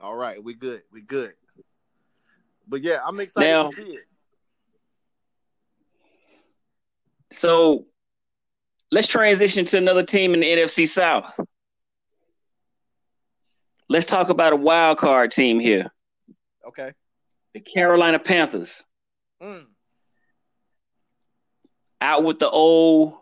All 0.00 0.14
right, 0.14 0.42
we 0.42 0.54
good. 0.54 0.82
We 0.92 1.00
good. 1.00 1.32
But 2.68 2.82
yeah, 2.82 2.98
I'm 3.04 3.18
excited 3.20 3.50
Now- 3.50 3.70
to 3.70 3.76
see 3.76 3.82
it. 3.82 4.04
So 7.32 7.86
let's 8.90 9.08
transition 9.08 9.64
to 9.66 9.78
another 9.78 10.02
team 10.02 10.34
in 10.34 10.40
the 10.40 10.46
NFC 10.46 10.88
South. 10.88 11.38
Let's 13.88 14.06
talk 14.06 14.28
about 14.30 14.52
a 14.52 14.56
wild 14.56 14.98
card 14.98 15.30
team 15.30 15.60
here, 15.60 15.90
Okay. 16.66 16.92
the 17.54 17.60
Carolina 17.60 18.18
Panthers. 18.18 18.84
Mm. 19.42 19.66
Out 22.00 22.24
with 22.24 22.38
the 22.38 22.50
old, 22.50 23.14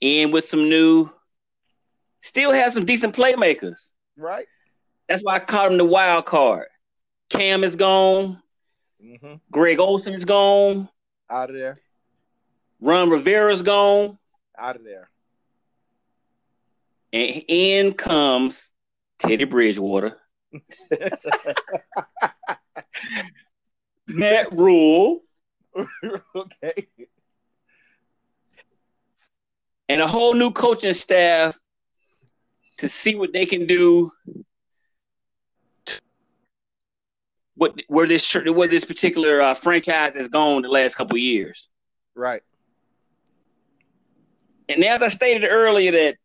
in 0.00 0.30
with 0.30 0.44
some 0.44 0.68
new. 0.68 1.10
Still 2.22 2.52
have 2.52 2.72
some 2.72 2.84
decent 2.84 3.14
playmakers. 3.16 3.90
Right? 4.16 4.46
That's 5.08 5.22
why 5.22 5.36
I 5.36 5.40
called 5.40 5.70
them 5.72 5.78
the 5.78 5.84
wild 5.84 6.26
card. 6.26 6.68
Cam 7.30 7.64
is 7.64 7.76
gone. 7.76 8.40
Mm-hmm. 9.02 9.34
Greg 9.50 9.78
Olsen 9.80 10.12
is 10.12 10.24
gone. 10.24 10.88
Out 11.30 11.48
of 11.50 11.56
there. 11.56 11.78
Ron 12.80 13.08
Rivera's 13.08 13.62
gone. 13.62 14.18
Out 14.58 14.76
of 14.76 14.84
there. 14.84 15.09
And 17.12 17.42
in 17.48 17.92
comes 17.94 18.72
Teddy 19.18 19.44
Bridgewater. 19.44 20.16
Matt 24.08 24.52
Rhule. 24.52 25.20
okay. 26.34 26.88
and 29.88 30.00
a 30.00 30.06
whole 30.08 30.34
new 30.34 30.50
coaching 30.50 30.92
staff 30.92 31.56
to 32.78 32.88
see 32.88 33.14
what 33.14 33.32
they 33.32 33.46
can 33.46 33.66
do. 33.66 34.10
What 37.54 37.74
where 37.88 38.06
this 38.06 38.32
where 38.34 38.68
this 38.68 38.84
particular 38.84 39.40
uh, 39.42 39.54
franchise 39.54 40.14
has 40.16 40.28
gone 40.28 40.62
the 40.62 40.68
last 40.68 40.94
couple 40.94 41.16
of 41.16 41.20
years, 41.20 41.68
Right. 42.14 42.42
and 44.68 44.82
as 44.82 45.02
I 45.02 45.08
stated 45.08 45.46
earlier, 45.46 45.92
that 45.92 46.16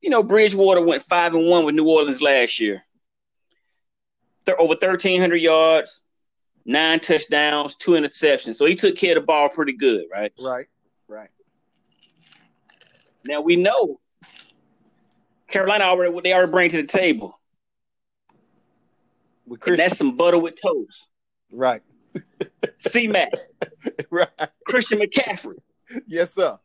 you 0.00 0.10
know 0.10 0.22
Bridgewater 0.22 0.80
went 0.80 1.02
five 1.02 1.34
and 1.34 1.46
one 1.46 1.64
with 1.64 1.74
New 1.74 1.88
Orleans 1.88 2.22
last 2.22 2.58
year. 2.58 2.82
They're 4.44 4.60
over 4.60 4.74
thirteen 4.74 5.20
hundred 5.20 5.36
yards, 5.38 6.00
nine 6.64 7.00
touchdowns, 7.00 7.74
two 7.74 7.92
interceptions. 7.92 8.54
So 8.56 8.66
he 8.66 8.74
took 8.74 8.96
care 8.96 9.16
of 9.16 9.22
the 9.22 9.26
ball 9.26 9.48
pretty 9.48 9.72
good, 9.74 10.04
right? 10.12 10.32
Right. 10.38 10.66
Right. 11.08 11.28
Now 13.24 13.40
we 13.42 13.56
know 13.56 14.00
Carolina 15.50 15.84
already 15.84 16.12
what 16.12 16.24
they 16.24 16.32
already 16.32 16.52
bring 16.52 16.70
to 16.70 16.76
the 16.78 16.86
table. 16.86 17.38
And 19.66 19.78
that's 19.78 19.98
some 19.98 20.16
butter 20.16 20.38
with 20.38 20.54
toast. 20.60 21.06
Right. 21.50 21.82
C 22.78 23.08
Mac, 23.08 23.32
Right. 24.10 24.28
Christian 24.66 24.98
McCaffrey, 25.00 25.56
Yes, 26.06 26.34
sir. 26.34 26.58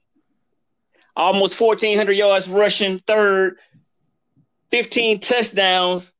Almost 1.15 1.59
1,400 1.59 2.13
yards 2.13 2.47
rushing, 2.47 2.99
third, 2.99 3.57
15 4.71 5.19
touchdowns. 5.19 6.13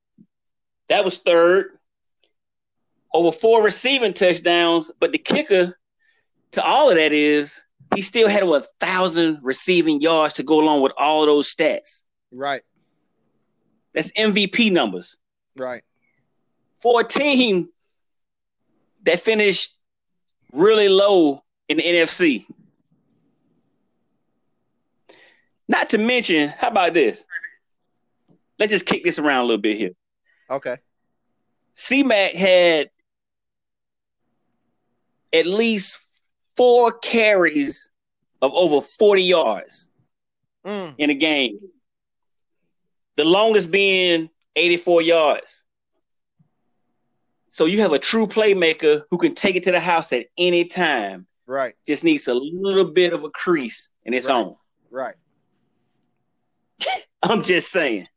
That 0.88 1.04
was 1.04 1.20
third. 1.20 1.78
Over 3.14 3.32
four 3.32 3.64
receiving 3.64 4.14
touchdowns. 4.14 4.92
But 5.00 5.12
the 5.12 5.18
kicker 5.18 5.78
to 6.52 6.64
all 6.64 6.90
of 6.90 6.98
that 6.98 7.12
is 7.12 7.62
he 7.94 8.02
still 8.02 8.28
had 8.28 8.44
a 8.44 8.62
thousand 8.80 9.40
receiving 9.42 10.02
yards 10.02 10.36
to 10.36 10.44
go 10.44 10.60
along 10.60 10.82
with 10.82 10.92
all 10.98 11.24
of 11.24 11.28
those 11.28 11.54
stats. 11.54 12.04
Right. 12.32 12.62
That's 13.94 14.12
MVP 14.14 14.72
numbers. 14.72 15.18
Right. 15.56 15.84
For 16.78 17.02
a 17.02 17.04
team 17.04 17.70
that 19.04 19.20
finished 19.20 19.74
really 20.52 20.90
low 20.90 21.44
in 21.70 21.78
the 21.78 21.84
NFC. 21.84 22.46
Not 25.68 25.90
to 25.90 25.98
mention, 25.98 26.50
how 26.50 26.68
about 26.70 26.94
this? 26.94 27.26
Let's 28.60 28.72
just 28.72 28.86
kick 28.86 29.04
this 29.04 29.20
around 29.20 29.42
a 29.44 29.48
little 29.48 29.62
bit 29.62 29.78
here. 29.78 29.92
Okay. 30.50 30.78
C-Mac 31.74 32.34
had 32.34 32.90
at 35.34 35.46
least 35.46 35.98
four 36.56 36.92
carries 37.00 37.90
of 38.42 38.54
over 38.54 38.82
40 38.82 39.24
yards 39.24 39.90
Mm. 40.66 40.96
in 40.98 41.10
a 41.10 41.14
game. 41.14 41.60
The 43.18 43.24
longest 43.26 43.72
being 43.72 44.30
84 44.56 45.02
yards. 45.02 45.64
So 47.50 47.66
you 47.66 47.82
have 47.82 47.94
a 47.94 48.00
true 48.00 48.28
playmaker 48.28 49.04
who 49.10 49.18
can 49.18 49.34
take 49.36 49.56
it 49.56 49.64
to 49.64 49.72
the 49.72 49.80
house 49.80 50.12
at 50.12 50.28
any 50.38 50.66
time. 50.66 51.28
Right. 51.46 51.76
Just 51.88 52.04
needs 52.04 52.28
a 52.28 52.34
little 52.34 52.86
bit 52.86 53.14
of 53.14 53.24
a 53.24 53.30
crease 53.30 53.90
in 54.04 54.14
its 54.14 54.28
Right. 54.28 54.36
own. 54.36 54.56
Right. 54.90 55.16
I'm 57.24 57.44
just 57.44 57.72
saying. 57.72 58.08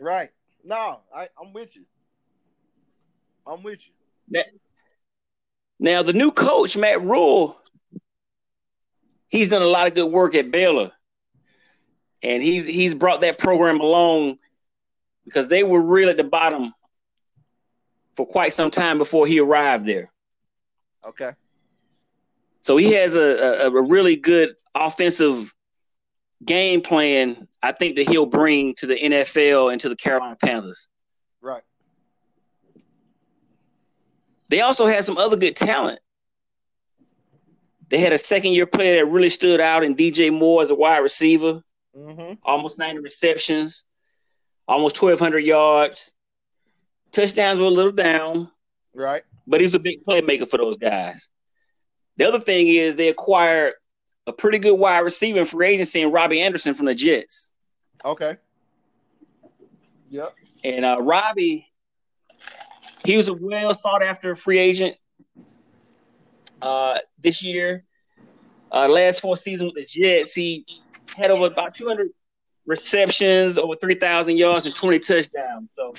Right. 0.00 0.30
No, 0.64 1.00
I, 1.14 1.28
I'm 1.40 1.52
with 1.52 1.76
you. 1.76 1.84
I'm 3.46 3.62
with 3.62 3.82
you. 3.86 4.42
Now 5.78 6.02
the 6.02 6.12
new 6.12 6.30
coach, 6.30 6.76
Matt 6.76 7.02
Rhule, 7.02 7.58
he's 9.28 9.50
done 9.50 9.62
a 9.62 9.66
lot 9.66 9.86
of 9.86 9.94
good 9.94 10.10
work 10.10 10.34
at 10.34 10.50
Baylor. 10.50 10.92
And 12.22 12.42
he's 12.42 12.64
he's 12.64 12.94
brought 12.94 13.20
that 13.20 13.38
program 13.38 13.80
along 13.80 14.38
because 15.26 15.48
they 15.48 15.62
were 15.62 15.82
really 15.82 16.10
at 16.10 16.16
the 16.16 16.24
bottom 16.24 16.72
for 18.16 18.26
quite 18.26 18.52
some 18.52 18.70
time 18.70 18.96
before 18.96 19.26
he 19.26 19.40
arrived 19.40 19.86
there. 19.86 20.10
Okay. 21.06 21.32
So 22.62 22.78
he 22.78 22.92
has 22.92 23.14
a, 23.14 23.66
a, 23.66 23.70
a 23.70 23.82
really 23.82 24.16
good 24.16 24.54
offensive 24.74 25.53
game 26.44 26.80
plan, 26.80 27.48
I 27.62 27.72
think, 27.72 27.96
that 27.96 28.08
he'll 28.08 28.26
bring 28.26 28.74
to 28.76 28.86
the 28.86 28.96
NFL 28.96 29.72
and 29.72 29.80
to 29.80 29.88
the 29.88 29.96
Carolina 29.96 30.36
Panthers. 30.36 30.88
Right. 31.40 31.62
They 34.48 34.60
also 34.60 34.86
had 34.86 35.04
some 35.04 35.18
other 35.18 35.36
good 35.36 35.56
talent. 35.56 36.00
They 37.88 37.98
had 37.98 38.12
a 38.12 38.18
second 38.18 38.52
year 38.52 38.66
player 38.66 38.96
that 39.04 39.10
really 39.10 39.28
stood 39.28 39.60
out 39.60 39.84
in 39.84 39.94
DJ 39.96 40.32
Moore 40.36 40.62
as 40.62 40.70
a 40.70 40.74
wide 40.74 40.98
receiver, 40.98 41.62
Mm-hmm. 41.96 42.34
almost 42.42 42.76
90 42.76 42.98
receptions, 43.02 43.84
almost 44.66 45.00
1,200 45.00 45.38
yards. 45.38 46.12
Touchdowns 47.12 47.60
were 47.60 47.66
a 47.66 47.70
little 47.70 47.92
down, 47.92 48.50
Right. 48.92 49.22
but 49.46 49.60
he's 49.60 49.74
a 49.74 49.78
big 49.78 50.04
playmaker 50.04 50.48
for 50.48 50.56
those 50.56 50.76
guys. 50.76 51.28
The 52.16 52.24
other 52.24 52.40
thing 52.40 52.66
is 52.66 52.96
they 52.96 53.10
acquired 53.10 53.74
a 54.26 54.32
pretty 54.32 54.58
good 54.58 54.74
wide 54.74 55.00
receiver 55.00 55.40
in 55.40 55.44
free 55.44 55.68
agency 55.68 56.00
in 56.00 56.10
Robbie 56.10 56.40
Anderson 56.40 56.74
from 56.74 56.86
the 56.86 56.94
Jets. 56.94 57.52
Okay. 58.04 58.36
Yep. 60.10 60.34
And 60.62 60.84
uh, 60.84 60.98
Robbie, 61.00 61.70
he 63.04 63.16
was 63.16 63.28
a 63.28 63.34
well 63.34 63.74
sought 63.74 64.02
after 64.02 64.34
free 64.34 64.58
agent 64.58 64.96
uh, 66.62 66.98
this 67.18 67.42
year. 67.42 67.84
Uh, 68.72 68.88
last 68.88 69.20
four 69.20 69.36
seasons 69.36 69.72
with 69.74 69.86
the 69.86 70.00
Jets, 70.00 70.34
he 70.34 70.64
had 71.16 71.30
over 71.30 71.46
about 71.46 71.74
200 71.74 72.08
receptions, 72.66 73.58
over 73.58 73.76
3,000 73.76 74.36
yards, 74.36 74.66
and 74.66 74.74
20 74.74 74.98
touchdowns. 75.00 75.68
So, 75.76 75.94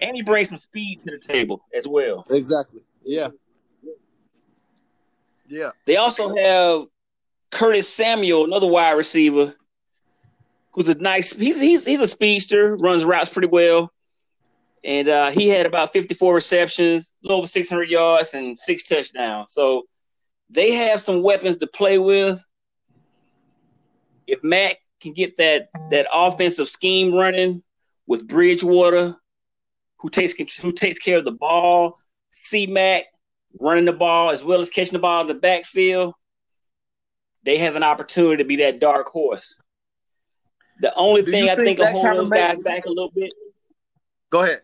and 0.00 0.16
he 0.16 0.22
brings 0.22 0.48
some 0.48 0.58
speed 0.58 1.00
to 1.00 1.12
the 1.12 1.18
table 1.18 1.62
as 1.74 1.86
well. 1.88 2.24
Exactly. 2.30 2.82
Yeah. 3.04 3.28
Yeah. 5.48 5.70
They 5.86 5.96
also 5.96 6.34
have 6.34 6.86
Curtis 7.52 7.88
Samuel, 7.88 8.44
another 8.44 8.66
wide 8.66 8.92
receiver, 8.92 9.54
who's 10.72 10.88
a 10.88 10.94
nice. 10.94 11.32
He's 11.32 11.60
he's 11.60 11.84
he's 11.84 12.00
a 12.00 12.06
speedster, 12.06 12.76
runs 12.76 13.04
routes 13.04 13.28
pretty 13.28 13.48
well, 13.48 13.92
and 14.82 15.08
uh, 15.08 15.30
he 15.30 15.48
had 15.48 15.66
about 15.66 15.92
54 15.92 16.34
receptions, 16.34 17.12
a 17.22 17.26
little 17.26 17.38
over 17.38 17.46
600 17.46 17.88
yards, 17.88 18.34
and 18.34 18.58
six 18.58 18.84
touchdowns. 18.84 19.52
So 19.52 19.84
they 20.50 20.72
have 20.72 21.00
some 21.00 21.22
weapons 21.22 21.58
to 21.58 21.66
play 21.66 21.98
with. 21.98 22.42
If 24.26 24.42
Matt 24.42 24.78
can 25.00 25.12
get 25.12 25.36
that 25.36 25.68
that 25.90 26.06
offensive 26.12 26.68
scheme 26.68 27.14
running 27.14 27.62
with 28.06 28.26
Bridgewater, 28.26 29.14
who 29.98 30.08
takes 30.08 30.56
who 30.56 30.72
takes 30.72 30.98
care 30.98 31.18
of 31.18 31.26
the 31.26 31.32
ball, 31.32 31.98
C 32.30 32.66
Mac 32.66 33.04
running 33.60 33.84
the 33.84 33.92
ball 33.92 34.30
as 34.30 34.42
well 34.42 34.60
as 34.60 34.70
catching 34.70 34.94
the 34.94 34.98
ball 34.98 35.20
in 35.20 35.26
the 35.26 35.34
backfield, 35.34 36.14
they 37.44 37.58
have 37.58 37.76
an 37.76 37.82
opportunity 37.82 38.42
to 38.42 38.46
be 38.46 38.56
that 38.56 38.78
dark 38.80 39.08
horse. 39.08 39.58
The 40.80 40.94
only 40.94 41.22
Do 41.22 41.30
thing 41.30 41.44
I 41.48 41.54
think 41.54 41.66
think 41.66 41.78
will 41.78 41.84
that 41.86 41.92
hold 41.92 42.16
those 42.16 42.30
guys 42.30 42.60
back 42.60 42.86
a 42.86 42.88
little 42.88 43.10
bit. 43.14 43.32
Go 44.30 44.42
ahead. 44.42 44.62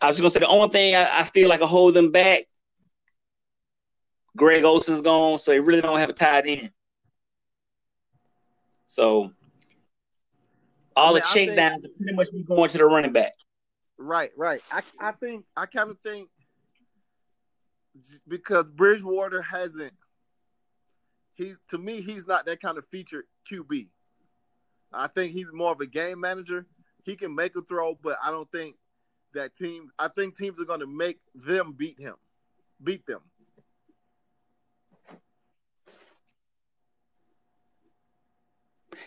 I 0.00 0.08
was 0.08 0.18
gonna 0.18 0.30
say 0.30 0.40
the 0.40 0.46
only 0.46 0.68
thing 0.68 0.94
I, 0.94 1.20
I 1.20 1.24
feel 1.24 1.48
like 1.48 1.60
will 1.60 1.66
hold 1.66 1.94
them 1.94 2.12
back. 2.12 2.44
Greg 4.36 4.64
Olsen's 4.64 5.00
gone, 5.00 5.38
so 5.38 5.50
they 5.50 5.60
really 5.60 5.80
don't 5.80 5.98
have 5.98 6.10
a 6.10 6.12
tight 6.12 6.44
end. 6.46 6.70
So 8.86 9.32
all 10.94 11.12
mean, 11.14 11.22
the 11.22 11.28
think- 11.46 11.58
are 11.84 11.88
pretty 11.96 12.14
much 12.14 12.28
going 12.46 12.68
to 12.68 12.78
the 12.78 12.84
running 12.84 13.12
back. 13.12 13.32
Right, 13.98 14.30
right. 14.36 14.60
I 14.70 14.82
I 15.00 15.12
think 15.12 15.46
I 15.56 15.66
kind 15.66 15.90
of 15.90 15.98
think 16.00 16.28
because 18.28 18.66
Bridgewater 18.66 19.40
hasn't 19.40 19.94
he's 21.36 21.56
to 21.68 21.78
me 21.78 22.00
he's 22.00 22.26
not 22.26 22.46
that 22.46 22.60
kind 22.60 22.78
of 22.78 22.86
featured 22.86 23.24
QB. 23.50 23.88
I 24.92 25.06
think 25.08 25.32
he's 25.32 25.46
more 25.52 25.72
of 25.72 25.80
a 25.80 25.86
game 25.86 26.20
manager. 26.20 26.66
He 27.04 27.16
can 27.16 27.34
make 27.34 27.54
a 27.56 27.62
throw, 27.62 27.96
but 28.02 28.18
I 28.22 28.30
don't 28.30 28.50
think 28.50 28.76
that 29.34 29.54
team 29.56 29.90
I 29.98 30.08
think 30.08 30.36
teams 30.36 30.60
are 30.60 30.64
going 30.64 30.80
to 30.80 30.86
make 30.86 31.18
them 31.34 31.74
beat 31.76 32.00
him. 32.00 32.14
Beat 32.82 33.06
them. 33.06 33.20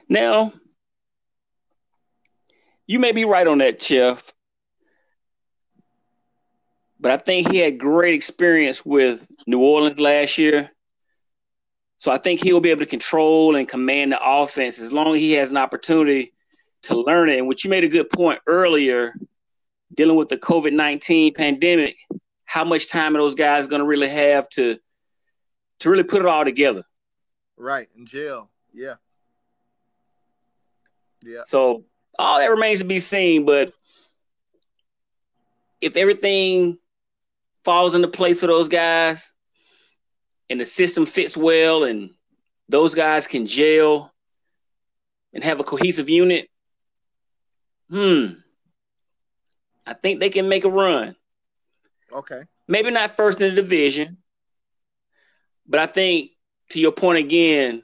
Now, 0.08 0.54
you 2.88 2.98
may 2.98 3.12
be 3.12 3.26
right 3.26 3.46
on 3.46 3.60
that, 3.60 3.82
Chef. 3.82 4.24
But 7.00 7.12
I 7.12 7.18
think 7.18 7.50
he 7.50 7.60
had 7.60 7.80
great 7.80 8.16
experience 8.16 8.84
with 8.84 9.28
New 9.46 9.62
Orleans 9.62 10.00
last 10.00 10.38
year. 10.38 10.72
So 12.00 12.14
I 12.14 12.18
think 12.18 12.42
he'll 12.42 12.62
be 12.62 12.72
able 12.72 12.80
to 12.80 12.86
control 12.86 13.58
and 13.58 13.68
command 13.68 14.14
the 14.14 14.20
offense 14.24 14.80
as 14.80 14.94
long 14.94 15.14
as 15.14 15.20
he 15.20 15.34
has 15.34 15.52
an 15.52 15.58
opportunity 15.58 16.34
to 16.84 16.96
learn 16.96 17.30
it. 17.30 17.38
And 17.38 17.48
which 17.48 17.66
you 17.66 17.70
made 17.70 17.84
a 17.84 17.90
good 17.90 18.10
point 18.10 18.40
earlier, 18.48 19.14
dealing 19.94 20.16
with 20.16 20.30
the 20.30 20.38
COVID 20.38 20.72
19 20.72 21.34
pandemic, 21.34 21.98
how 22.46 22.64
much 22.64 22.90
time 22.90 23.16
are 23.16 23.20
those 23.20 23.36
guys 23.36 23.68
going 23.68 23.82
to 23.82 23.86
really 23.86 24.08
have 24.08 24.48
to 24.50 24.80
to 25.80 25.90
really 25.90 26.04
put 26.04 26.22
it 26.22 26.26
all 26.26 26.46
together? 26.46 26.84
Right, 27.58 27.90
in 27.98 28.06
jail. 28.06 28.50
Yeah. 28.74 28.96
Yeah. 31.22 31.42
So 31.46 31.84
all 32.18 32.40
that 32.40 32.46
remains 32.46 32.80
to 32.80 32.86
be 32.86 33.00
seen. 33.00 33.46
But 33.46 33.74
if 35.82 35.98
everything 35.98 36.78
falls 37.66 37.94
into 37.94 38.08
place 38.08 38.40
for 38.40 38.48
those 38.48 38.70
guys 38.70 39.34
and 40.50 40.60
the 40.60 40.66
system 40.66 41.06
fits 41.06 41.38
well 41.38 41.84
and 41.84 42.12
those 42.68 42.96
guys 42.96 43.28
can 43.28 43.46
gel 43.46 44.14
and 45.34 45.44
have 45.44 45.60
a 45.60 45.64
cohesive 45.64 46.10
unit, 46.10 46.50
hmm, 47.90 48.28
I 49.86 49.94
think 49.94 50.20
they 50.20 50.30
can 50.30 50.50
make 50.50 50.66
a 50.66 50.70
run. 50.70 51.16
Okay. 52.12 52.42
Maybe 52.68 52.92
not 52.92 53.16
first 53.16 53.42
in 53.42 53.54
the 53.54 53.62
division, 53.62 54.18
but 55.68 55.80
I 55.80 55.88
think 55.88 56.32
to 56.70 56.80
your 56.80 56.92
point 56.92 57.20
again, 57.20 57.84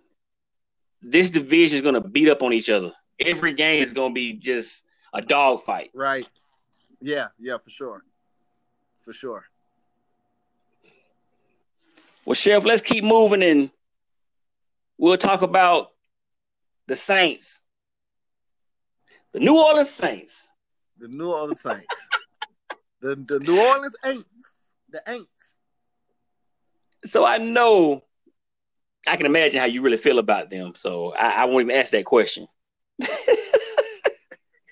this 1.01 1.29
division 1.29 1.75
is 1.75 1.81
going 1.81 1.95
to 1.95 2.01
beat 2.01 2.29
up 2.29 2.43
on 2.43 2.53
each 2.53 2.69
other. 2.69 2.91
Every 3.19 3.53
game 3.53 3.81
is 3.81 3.93
going 3.93 4.11
to 4.11 4.15
be 4.15 4.33
just 4.33 4.85
a 5.13 5.21
dogfight. 5.21 5.91
Right. 5.93 6.27
Yeah, 7.01 7.27
yeah, 7.39 7.57
for 7.57 7.69
sure. 7.69 8.03
For 9.03 9.13
sure. 9.13 9.45
Well, 12.25 12.33
Sheriff, 12.33 12.65
let's 12.65 12.81
keep 12.81 13.03
moving 13.03 13.43
and 13.43 13.69
we'll 14.97 15.17
talk 15.17 15.43
about 15.43 15.91
the 16.87 16.95
Saints. 16.95 17.61
The 19.31 19.39
New 19.39 19.57
Orleans 19.61 19.89
Saints. 19.89 20.49
The 20.97 21.07
New 21.07 21.31
Orleans 21.31 21.61
Saints. 21.61 21.85
the 23.01 23.15
the 23.15 23.39
New 23.39 23.59
Orleans 23.59 23.95
Aints. 24.03 24.25
The 24.89 25.03
Aints. 25.07 25.27
So 27.05 27.25
I 27.25 27.37
know 27.37 28.03
I 29.07 29.17
can 29.17 29.27
imagine 29.27 29.59
how 29.59 29.65
you 29.65 29.81
really 29.81 29.97
feel 29.97 30.17
about 30.17 30.49
them. 30.49 30.73
So 30.75 31.13
I, 31.13 31.43
I 31.43 31.45
won't 31.45 31.65
even 31.65 31.75
ask 31.75 31.91
that 31.91 32.05
question. 32.05 32.47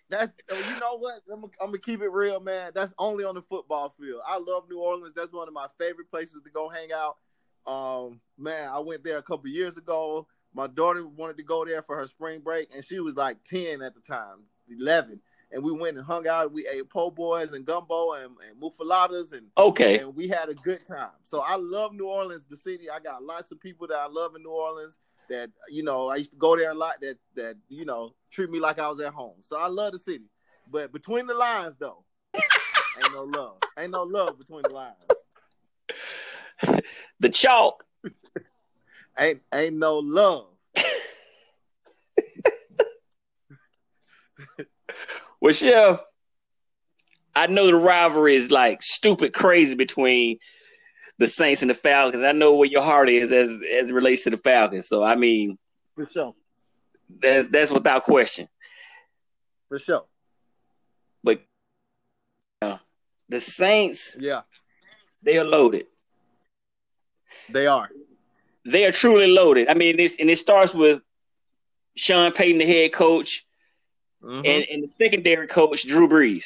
That's 0.09 0.31
oh, 0.51 0.73
you 0.73 0.79
know 0.79 0.97
what? 0.97 1.21
I'm, 1.31 1.43
I'm 1.59 1.67
gonna 1.67 1.79
keep 1.79 2.01
it 2.01 2.09
real, 2.09 2.39
man. 2.39 2.71
That's 2.73 2.93
only 2.97 3.25
on 3.25 3.35
the 3.35 3.41
football 3.41 3.93
field. 3.99 4.21
I 4.25 4.37
love 4.37 4.63
New 4.69 4.79
Orleans. 4.79 5.13
That's 5.15 5.33
one 5.33 5.47
of 5.47 5.53
my 5.53 5.67
favorite 5.79 6.09
places 6.09 6.41
to 6.43 6.49
go 6.51 6.69
hang 6.69 6.91
out. 6.91 7.17
Um, 7.65 8.19
man, 8.37 8.69
I 8.69 8.79
went 8.79 9.03
there 9.03 9.17
a 9.17 9.23
couple 9.23 9.49
years 9.49 9.77
ago. 9.77 10.27
My 10.53 10.67
daughter 10.67 11.05
wanted 11.07 11.37
to 11.37 11.43
go 11.43 11.65
there 11.65 11.81
for 11.81 11.95
her 11.97 12.07
spring 12.07 12.39
break, 12.41 12.69
and 12.75 12.85
she 12.85 12.99
was 12.99 13.15
like 13.15 13.43
10 13.43 13.81
at 13.81 13.95
the 13.95 14.01
time, 14.01 14.43
11. 14.69 15.19
And 15.51 15.63
we 15.63 15.71
went 15.71 15.97
and 15.97 16.05
hung 16.05 16.27
out. 16.27 16.51
We 16.51 16.67
ate 16.67 16.89
po' 16.89 17.11
boys 17.11 17.51
and 17.53 17.65
gumbo 17.65 18.13
and, 18.13 18.35
and 18.47 18.61
mufaladas, 18.61 19.33
and 19.33 19.47
Okay. 19.57 19.99
and 19.99 20.15
we 20.15 20.27
had 20.27 20.49
a 20.49 20.55
good 20.55 20.85
time. 20.87 21.11
So 21.23 21.41
I 21.41 21.55
love 21.57 21.93
New 21.93 22.07
Orleans, 22.07 22.43
the 22.49 22.57
city. 22.57 22.89
I 22.89 22.99
got 22.99 23.23
lots 23.23 23.51
of 23.51 23.59
people 23.59 23.87
that 23.87 23.97
I 23.97 24.07
love 24.07 24.35
in 24.35 24.41
New 24.43 24.49
Orleans. 24.51 24.97
That 25.29 25.51
you 25.69 25.83
know, 25.83 26.09
I 26.09 26.17
used 26.17 26.31
to 26.31 26.37
go 26.37 26.57
there 26.57 26.71
a 26.71 26.75
lot. 26.75 26.95
That 27.01 27.17
that 27.35 27.55
you 27.69 27.85
know 27.85 28.13
treat 28.31 28.49
me 28.49 28.59
like 28.59 28.79
I 28.79 28.89
was 28.89 28.99
at 28.99 29.13
home. 29.13 29.35
So 29.41 29.57
I 29.57 29.67
love 29.67 29.93
the 29.93 29.99
city. 29.99 30.25
But 30.71 30.91
between 30.91 31.27
the 31.27 31.35
lines, 31.35 31.77
though, 31.77 32.03
ain't 32.33 33.13
no 33.13 33.23
love. 33.23 33.57
Ain't 33.77 33.91
no 33.91 34.03
love 34.03 34.39
between 34.39 34.63
the 34.63 34.71
lines. 34.71 34.95
The 37.19 37.29
chalk. 37.29 37.85
Ain't 39.17 39.41
ain't 39.53 39.75
no 39.77 39.99
love. 39.99 40.47
Well, 45.41 45.53
Chef, 45.53 45.99
I 47.35 47.47
know 47.47 47.67
the 47.67 47.75
rivalry 47.75 48.35
is 48.35 48.49
like 48.51 48.81
stupid 48.81 49.33
crazy 49.33 49.75
between 49.75 50.37
the 51.17 51.27
Saints 51.27 51.61
and 51.61 51.69
the 51.69 51.75
Falcons. 51.75 52.23
I 52.23 52.31
know 52.31 52.55
where 52.55 52.69
your 52.69 52.81
heart 52.81 53.09
is 53.09 53.31
as 53.31 53.49
as 53.49 53.89
it 53.89 53.93
relates 53.93 54.23
to 54.23 54.29
the 54.29 54.37
Falcons. 54.37 54.87
So 54.87 55.03
I 55.03 55.15
mean, 55.15 55.57
For 55.95 56.05
sure. 56.05 56.33
that's 57.21 57.47
that's 57.47 57.71
without 57.71 58.03
question. 58.03 58.47
For 59.67 59.79
sure. 59.79 60.05
But 61.23 61.41
uh, 62.61 62.77
the 63.27 63.41
Saints, 63.41 64.15
Yeah, 64.19 64.41
they 65.23 65.37
are 65.37 65.43
loaded. 65.45 65.87
They 67.49 67.67
are. 67.67 67.89
They 68.65 68.85
are 68.85 68.91
truly 68.91 69.27
loaded. 69.27 69.67
I 69.69 69.73
mean, 69.73 69.97
this 69.97 70.17
and 70.19 70.29
it 70.29 70.37
starts 70.37 70.73
with 70.73 71.01
Sean 71.95 72.31
Payton, 72.31 72.59
the 72.59 72.65
head 72.65 72.93
coach, 72.93 73.45
Mhm. 74.23 74.37
and, 74.45 74.65
and 74.71 74.83
the 74.83 74.87
secondary 74.87 75.47
coach, 75.47 75.85
Drew 75.85 76.07
Brees. 76.07 76.45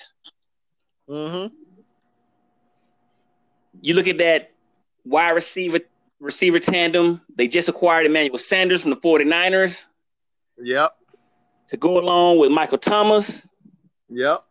Mhm. 1.08 1.52
You 3.82 3.94
look 3.94 4.08
at 4.08 4.18
that 4.18 4.52
wide 5.06 5.32
receiver 5.32 5.80
receiver 6.20 6.60
tandem. 6.60 7.22
They 7.36 7.48
just 7.48 7.70
acquired 7.70 8.08
Emmanuel 8.08 8.40
Sanders 8.40 8.82
from 8.82 8.90
the 8.92 8.96
49ers 8.98 9.86
Yep. 10.58 10.98
to 11.70 11.78
go 11.78 12.00
along 12.00 12.40
with 12.40 12.50
Michael 12.52 12.80
Thomas. 12.80 13.48
Yep. 14.10 14.44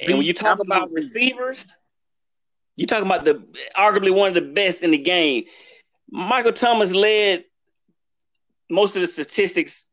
And 0.00 0.18
when 0.18 0.26
you 0.26 0.32
talk 0.34 0.60
about 0.60 0.92
receivers, 0.92 1.66
you 2.76 2.86
talking 2.86 3.06
about 3.06 3.24
the 3.24 3.42
arguably 3.76 4.14
one 4.14 4.28
of 4.28 4.34
the 4.34 4.52
best 4.52 4.82
in 4.82 4.90
the 4.90 4.98
game. 4.98 5.44
Michael 6.10 6.52
Thomas 6.52 6.92
led 6.92 7.44
most 8.70 8.96
of 8.96 9.02
the 9.02 9.08
statistics 9.08 9.86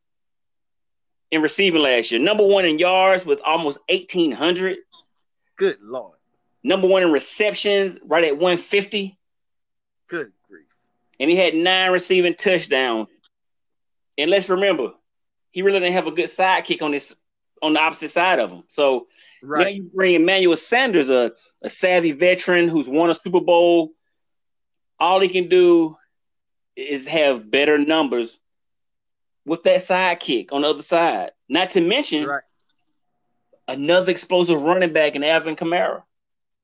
in 1.32 1.41
receiving 1.41 1.82
last 1.82 2.12
year. 2.12 2.20
Number 2.20 2.46
one 2.46 2.65
in 2.65 2.80
yards 2.80 3.26
with 3.26 3.41
almost 3.46 3.80
1,800. 3.89 4.78
Good 5.58 5.78
lord. 5.82 6.17
Number 6.63 6.88
one 6.88 7.04
in 7.04 7.12
receptions, 7.12 8.00
right 8.06 8.24
at 8.24 8.34
150. 8.34 9.17
Good 10.08 10.32
grief. 10.48 10.65
and 11.20 11.30
he 11.30 11.38
had 11.38 11.54
nine 11.56 11.91
receiving 11.91 12.36
touchdowns. 12.36 13.08
And 14.17 14.30
let's 14.30 14.50
remember, 14.50 14.91
he 15.52 15.62
really 15.62 15.80
didn't 15.80 15.94
have 15.94 16.08
a 16.08 16.12
good 16.12 16.30
sidekick 16.30 16.82
on 16.82 16.91
this 16.91 17.15
on 17.62 17.74
the 17.74 17.80
opposite 17.80 18.10
side 18.10 18.39
of 18.39 18.52
him. 18.52 18.63
So 18.67 19.08
right. 19.41 19.63
now 19.63 19.69
you 19.69 19.89
bring 19.93 20.15
Emmanuel 20.15 20.58
Sanders, 20.58 21.10
a, 21.10 21.32
a 21.63 21.69
savvy 21.69 22.12
veteran 22.12 22.67
who's 22.67 22.89
won 22.89 23.10
a 23.10 23.15
Super 23.15 23.41
Bowl. 23.41 23.91
All 24.99 25.19
he 25.19 25.30
can 25.30 25.49
do 25.49 25.97
is 26.75 27.08
have 27.08 27.49
better 27.49 27.77
numbers 27.77 28.39
with 29.45 29.63
that 29.63 29.82
sidekick 29.82 30.51
on 30.51 30.62
the 30.62 30.69
other 30.69 30.84
side. 30.84 31.32
Not 31.49 31.71
to 31.71 31.82
mention 31.82 32.25
right. 32.25 32.43
another 33.67 34.12
explosive 34.12 34.62
running 34.62 34.93
back 34.93 35.15
in 35.15 35.23
Alvin 35.23 35.56
Kamara. 35.56 36.04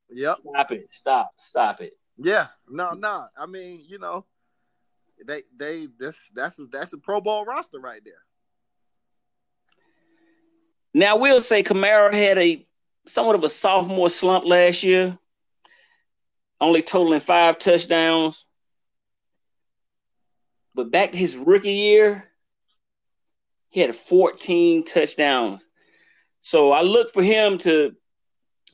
Yep. 0.10 0.38
Stop 0.38 0.72
it. 0.72 0.88
Stop. 0.94 1.34
Stop 1.38 1.82
it. 1.82 1.94
Yeah. 2.18 2.48
No, 2.70 2.92
no. 2.92 3.28
I 3.38 3.46
mean, 3.46 3.84
you 3.88 4.00
know, 4.00 4.26
they 5.26 5.44
they 5.56 5.88
this 5.98 6.18
that's 6.34 6.60
that's 6.72 6.94
a 6.94 6.98
Pro 6.98 7.22
Bowl 7.22 7.46
roster 7.46 7.80
right 7.80 8.02
there. 8.04 8.22
Now 10.98 11.16
we'll 11.16 11.42
say 11.42 11.62
Kamara 11.62 12.12
had 12.12 12.40
a 12.40 12.66
somewhat 13.06 13.36
of 13.36 13.44
a 13.44 13.50
sophomore 13.50 14.10
slump 14.10 14.46
last 14.46 14.82
year, 14.82 15.16
only 16.60 16.82
totaling 16.82 17.20
five 17.20 17.60
touchdowns. 17.60 18.48
But 20.74 20.90
back 20.90 21.12
to 21.12 21.18
his 21.20 21.38
rookie 21.38 21.72
year, 21.72 22.26
he 23.70 23.80
had 23.80 23.94
14 23.94 24.86
touchdowns. 24.86 25.68
So 26.40 26.72
I 26.72 26.82
look 26.82 27.14
for 27.14 27.22
him 27.22 27.60
to 27.60 27.96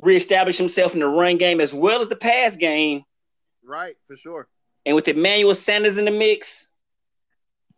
reestablish 0.02 0.58
himself 0.58 0.94
in 0.94 1.02
the 1.02 1.08
run 1.08 1.36
game 1.36 1.60
as 1.60 1.74
well 1.74 2.00
as 2.00 2.08
the 2.08 2.16
pass 2.16 2.56
game. 2.56 3.04
Right, 3.66 3.98
for 4.08 4.16
sure. 4.16 4.48
And 4.86 4.96
with 4.96 5.10
Emmanuel 5.10 5.56
Sanders 5.56 5.98
in 5.98 6.06
the 6.06 6.12
mix, 6.12 6.70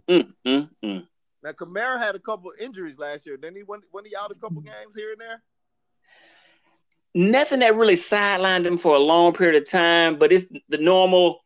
mm, 0.07 0.31
mm, 0.45 0.69
mm. 0.83 1.07
Now 1.45 1.51
Kamara 1.51 1.99
had 1.99 2.15
a 2.15 2.19
couple 2.19 2.51
injuries 2.59 2.97
last 2.97 3.23
year. 3.25 3.37
Didn't 3.37 3.57
he? 3.57 3.63
went 3.63 3.83
when 3.91 4.03
he 4.03 4.15
out 4.15 4.31
a 4.31 4.35
couple 4.35 4.61
games 4.61 4.95
here 4.95 5.11
and 5.11 5.21
there? 5.21 5.43
Nothing 7.13 7.59
that 7.59 7.75
really 7.75 7.93
sidelined 7.93 8.65
him 8.65 8.77
for 8.77 8.95
a 8.95 8.99
long 8.99 9.31
period 9.31 9.61
of 9.61 9.69
time, 9.69 10.17
but 10.17 10.31
it's 10.31 10.47
the 10.67 10.79
normal 10.79 11.45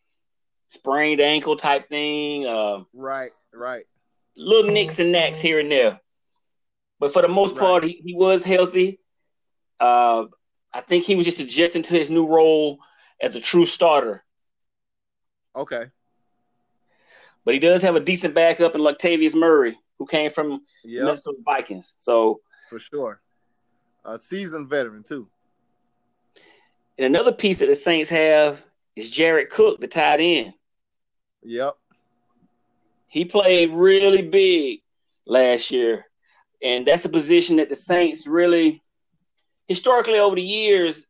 sprained 0.70 1.20
ankle 1.20 1.58
type 1.58 1.90
thing. 1.90 2.48
Uh, 2.48 2.84
right, 2.94 3.32
right. 3.54 3.84
Little 4.38 4.72
nicks 4.72 5.00
and 5.00 5.12
knacks 5.12 5.42
here 5.42 5.60
and 5.60 5.70
there, 5.70 6.00
but 7.00 7.12
for 7.12 7.22
the 7.22 7.28
most 7.28 7.56
right. 7.56 7.60
part, 7.60 7.84
he, 7.84 8.02
he 8.06 8.16
was 8.16 8.42
healthy. 8.42 9.02
Uh, 9.82 10.26
I 10.74 10.80
think 10.80 11.04
he 11.04 11.16
was 11.16 11.26
just 11.26 11.42
adjusting 11.42 11.84
to 11.84 11.94
his 11.94 12.10
new 12.10 12.26
role 12.26 12.80
as 13.22 13.36
a 13.36 13.42
true 13.42 13.66
starter. 13.66 14.24
Okay. 15.56 15.88
But 17.44 17.54
he 17.54 17.60
does 17.60 17.82
have 17.82 17.98
a 17.98 18.00
decent 18.00 18.34
backup 18.34 18.76
in 18.76 18.82
Latavius 18.82 19.36
Murray, 19.36 19.78
who 20.00 20.08
came 20.08 20.32
from 20.32 20.62
yep. 20.84 21.04
Minnesota 21.04 21.38
Vikings. 21.46 21.94
So 21.98 22.40
for 22.70 22.80
sure, 22.80 23.22
a 24.06 24.20
seasoned 24.20 24.70
veteran 24.70 25.04
too. 25.04 25.28
And 26.98 27.06
another 27.06 27.32
piece 27.32 27.60
that 27.60 27.68
the 27.68 27.76
Saints 27.76 28.10
have 28.10 28.66
is 28.96 29.12
Jared 29.12 29.50
Cook, 29.50 29.80
the 29.80 29.88
tight 29.88 30.20
end. 30.20 30.54
Yep. 31.44 31.76
He 33.08 33.26
played 33.26 33.72
really 33.72 34.22
big 34.22 34.82
last 35.26 35.72
year, 35.72 36.06
and 36.62 36.86
that's 36.86 37.06
a 37.06 37.10
position 37.10 37.58
that 37.58 37.70
the 37.70 37.76
Saints 37.76 38.28
really, 38.28 38.82
historically 39.68 40.20
over 40.20 40.36
the 40.36 40.42
years, 40.42 41.08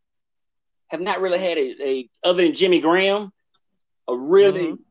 have 0.87 1.01
not 1.01 1.21
really 1.21 1.39
had 1.39 1.57
a, 1.57 1.75
a 1.83 2.09
other 2.23 2.43
than 2.43 2.53
Jimmy 2.53 2.79
Graham, 2.79 3.31
a 4.07 4.15
really 4.15 4.67
mm-hmm. 4.67 4.81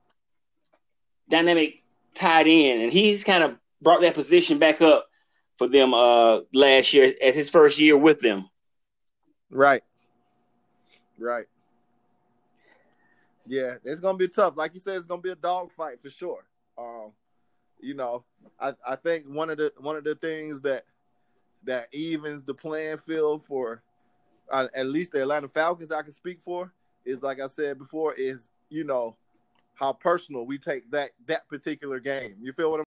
dynamic 1.29 1.83
tight 2.15 2.47
end, 2.47 2.83
and 2.83 2.93
he's 2.93 3.25
kind 3.25 3.43
of 3.43 3.57
brought 3.83 4.03
that 4.03 4.14
position 4.14 4.59
back 4.59 4.81
up 4.81 5.07
for 5.57 5.69
them 5.69 5.93
uh 5.93 6.41
last 6.53 6.93
year 6.95 7.12
as 7.23 7.35
his 7.35 7.51
first 7.51 7.79
year 7.79 7.97
with 7.97 8.21
them. 8.21 8.49
Right. 9.51 9.83
Right. 11.19 11.47
Yeah, 13.47 13.77
it's 13.83 14.01
gonna 14.01 14.19
be 14.19 14.29
tough. 14.29 14.57
Like 14.57 14.75
you 14.75 14.81
said, 14.81 14.97
it's 14.97 15.07
gonna 15.07 15.23
be 15.23 15.31
a 15.31 15.37
dog 15.37 15.73
fight 15.73 16.03
for 16.03 16.11
sure. 16.11 16.45
Um, 16.77 17.12
you 17.81 17.95
know, 17.95 18.25
I, 18.61 18.75
I 18.87 18.97
think 18.97 19.25
one 19.27 19.51
of 19.51 19.57
the 19.57 19.73
one 19.79 19.97
of 19.97 20.05
the 20.05 20.14
things 20.14 20.61
that 20.62 20.85
that 21.64 21.88
evens 21.93 22.45
the 22.45 22.55
playing 22.55 22.99
field 22.99 23.43
for 23.45 23.83
uh, 24.51 24.69
at 24.75 24.87
least 24.87 25.12
the 25.12 25.23
Atlanta 25.23 25.49
Falcons 25.49 25.91
I 25.91 26.03
can 26.03 26.12
speak 26.12 26.41
for 26.43 26.73
is 27.05 27.23
like 27.23 27.41
I 27.41 27.47
said 27.49 27.79
before 27.79 28.12
is 28.14 28.51
you 28.69 28.85
know 28.85 29.17
how 29.75 29.93
personal 29.93 30.45
we 30.45 30.59
take 30.59 30.91
that 30.91 31.11
that 31.27 31.49
particular 31.49 32.01
game. 32.01 32.37
You 32.41 32.53
feel 32.53 32.71
what 32.71 32.81
I'm? 32.81 32.88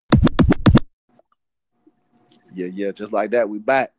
Yeah, 2.53 2.67
yeah, 2.73 2.91
just 2.91 3.13
like 3.13 3.31
that, 3.31 3.49
we 3.49 3.59
back. 3.59 3.93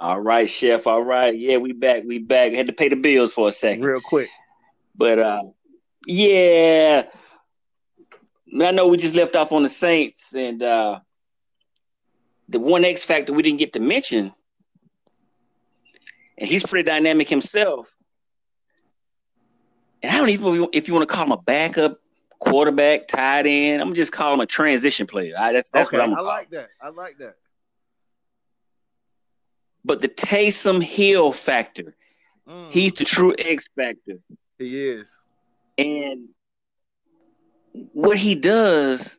All 0.00 0.20
right, 0.20 0.48
chef. 0.48 0.86
All 0.86 1.02
right, 1.02 1.36
yeah, 1.36 1.56
we 1.58 1.72
back. 1.72 2.02
We 2.04 2.18
back. 2.18 2.52
Had 2.52 2.66
to 2.66 2.72
pay 2.72 2.88
the 2.88 2.96
bills 2.96 3.32
for 3.32 3.48
a 3.48 3.52
second, 3.52 3.84
real 3.84 4.00
quick. 4.00 4.28
But 4.96 5.18
uh, 5.18 5.42
yeah, 6.06 7.04
I 8.60 8.70
know 8.70 8.88
we 8.88 8.96
just 8.96 9.14
left 9.14 9.36
off 9.36 9.52
on 9.52 9.62
the 9.62 9.68
Saints 9.68 10.34
and 10.34 10.62
uh, 10.62 11.00
the 12.48 12.58
one 12.58 12.84
X 12.84 13.04
factor 13.04 13.32
we 13.32 13.42
didn't 13.42 13.58
get 13.58 13.72
to 13.74 13.80
mention, 13.80 14.32
and 16.38 16.48
he's 16.48 16.64
pretty 16.64 16.88
dynamic 16.88 17.28
himself. 17.28 17.94
And 20.02 20.12
I 20.12 20.18
don't 20.18 20.28
even 20.28 20.68
if 20.72 20.88
you 20.88 20.94
want 20.94 21.08
to 21.08 21.14
call 21.14 21.24
him 21.24 21.32
a 21.32 21.38
backup 21.38 21.98
quarterback, 22.38 23.08
tight 23.08 23.46
end. 23.46 23.82
I'm 23.82 23.94
just 23.94 24.12
call 24.12 24.34
him 24.34 24.40
a 24.40 24.46
transition 24.46 25.06
player. 25.06 25.34
I, 25.38 25.52
that's 25.52 25.70
that's 25.70 25.88
okay, 25.88 25.98
what 25.98 26.08
I'm. 26.08 26.14
I 26.14 26.20
like 26.20 26.50
that. 26.50 26.68
I 26.80 26.90
like 26.90 27.18
that. 27.18 27.36
But 29.84 30.00
the 30.00 30.08
Taysom 30.08 30.82
Hill 30.82 31.32
factor, 31.32 31.94
mm. 32.48 32.70
he's 32.70 32.92
the 32.94 33.04
true 33.04 33.34
X 33.38 33.68
factor. 33.76 34.18
He 34.58 34.88
is. 34.88 35.10
And 35.76 36.28
what 37.92 38.16
he 38.16 38.34
does, 38.34 39.18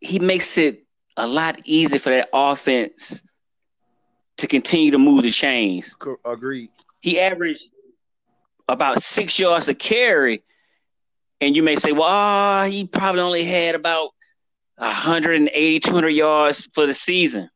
he 0.00 0.18
makes 0.18 0.58
it 0.58 0.84
a 1.16 1.26
lot 1.26 1.60
easier 1.64 1.98
for 1.98 2.10
that 2.10 2.28
offense 2.32 3.22
to 4.38 4.46
continue 4.46 4.90
to 4.90 4.98
move 4.98 5.22
the 5.22 5.30
chains. 5.30 5.94
Agreed. 6.24 6.70
He 7.00 7.20
averaged 7.20 7.68
about 8.68 9.02
six 9.02 9.38
yards 9.38 9.68
a 9.68 9.74
carry, 9.74 10.42
and 11.40 11.54
you 11.56 11.62
may 11.62 11.76
say, 11.76 11.92
well, 11.92 12.62
oh, 12.62 12.68
he 12.68 12.86
probably 12.86 13.20
only 13.20 13.44
had 13.44 13.74
about 13.74 14.10
180, 14.76 15.80
200 15.80 16.08
yards 16.08 16.68
for 16.74 16.86
the 16.86 16.94
season. 16.94 17.50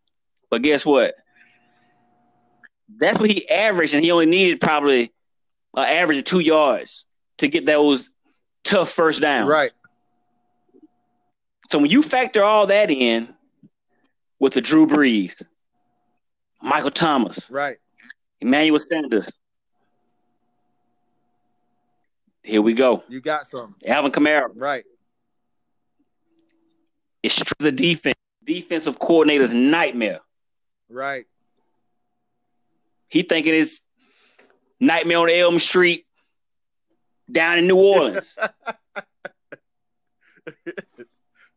But 0.50 0.62
guess 0.62 0.84
what? 0.84 1.14
That's 2.98 3.18
what 3.18 3.30
he 3.30 3.48
averaged, 3.48 3.94
and 3.94 4.04
he 4.04 4.10
only 4.10 4.26
needed 4.26 4.60
probably 4.60 5.12
an 5.74 5.86
average 5.86 6.18
of 6.18 6.24
two 6.24 6.40
yards 6.40 7.06
to 7.38 7.48
get 7.48 7.66
those 7.66 8.10
tough 8.64 8.90
first 8.90 9.20
downs. 9.20 9.48
Right. 9.48 9.72
So 11.70 11.78
when 11.78 11.90
you 11.90 12.02
factor 12.02 12.42
all 12.42 12.66
that 12.66 12.90
in 12.90 13.28
with 14.38 14.54
the 14.54 14.60
Drew 14.60 14.86
Brees, 14.86 15.42
Michael 16.62 16.90
Thomas, 16.90 17.50
right, 17.50 17.76
Emmanuel 18.40 18.78
Sanders, 18.78 19.30
here 22.48 22.62
we 22.62 22.72
go. 22.72 23.04
You 23.08 23.20
got 23.20 23.46
some. 23.46 23.74
Alvin 23.87 24.11
Kamara. 24.11 24.48
Right. 24.54 24.84
It's 27.22 27.42
a 27.62 27.70
defense. 27.70 28.16
Defensive 28.42 28.98
coordinator's 28.98 29.52
nightmare. 29.52 30.20
Right. 30.88 31.26
He 33.08 33.22
thinking 33.22 33.54
it's 33.54 33.80
Nightmare 34.80 35.18
on 35.18 35.28
Elm 35.30 35.58
Street 35.58 36.06
down 37.30 37.58
in 37.58 37.66
New 37.66 37.76
Orleans. 37.76 38.34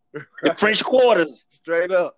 the 0.10 0.56
French 0.58 0.84
quarters. 0.84 1.46
Straight 1.50 1.92
up. 1.92 2.18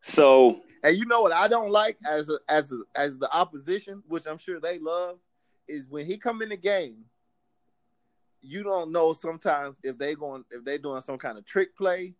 So 0.00 0.62
and 0.82 0.96
you 0.96 1.06
know 1.06 1.20
what 1.20 1.32
I 1.32 1.46
don't 1.46 1.70
like 1.70 1.98
as 2.08 2.28
a, 2.28 2.38
as 2.48 2.72
a, 2.72 2.78
as 2.96 3.18
the 3.18 3.32
opposition, 3.32 4.02
which 4.08 4.26
I'm 4.26 4.38
sure 4.38 4.58
they 4.58 4.78
love, 4.78 5.18
is 5.68 5.86
when 5.88 6.06
he 6.06 6.16
come 6.16 6.42
in 6.42 6.48
the 6.48 6.56
game. 6.56 7.04
You 8.42 8.62
don't 8.62 8.92
know 8.92 9.12
sometimes 9.12 9.76
if 9.82 9.98
they 9.98 10.14
going 10.14 10.44
if 10.50 10.64
they 10.64 10.78
doing 10.78 11.00
some 11.02 11.18
kind 11.18 11.38
of 11.38 11.44
trick 11.44 11.76
play, 11.76 12.14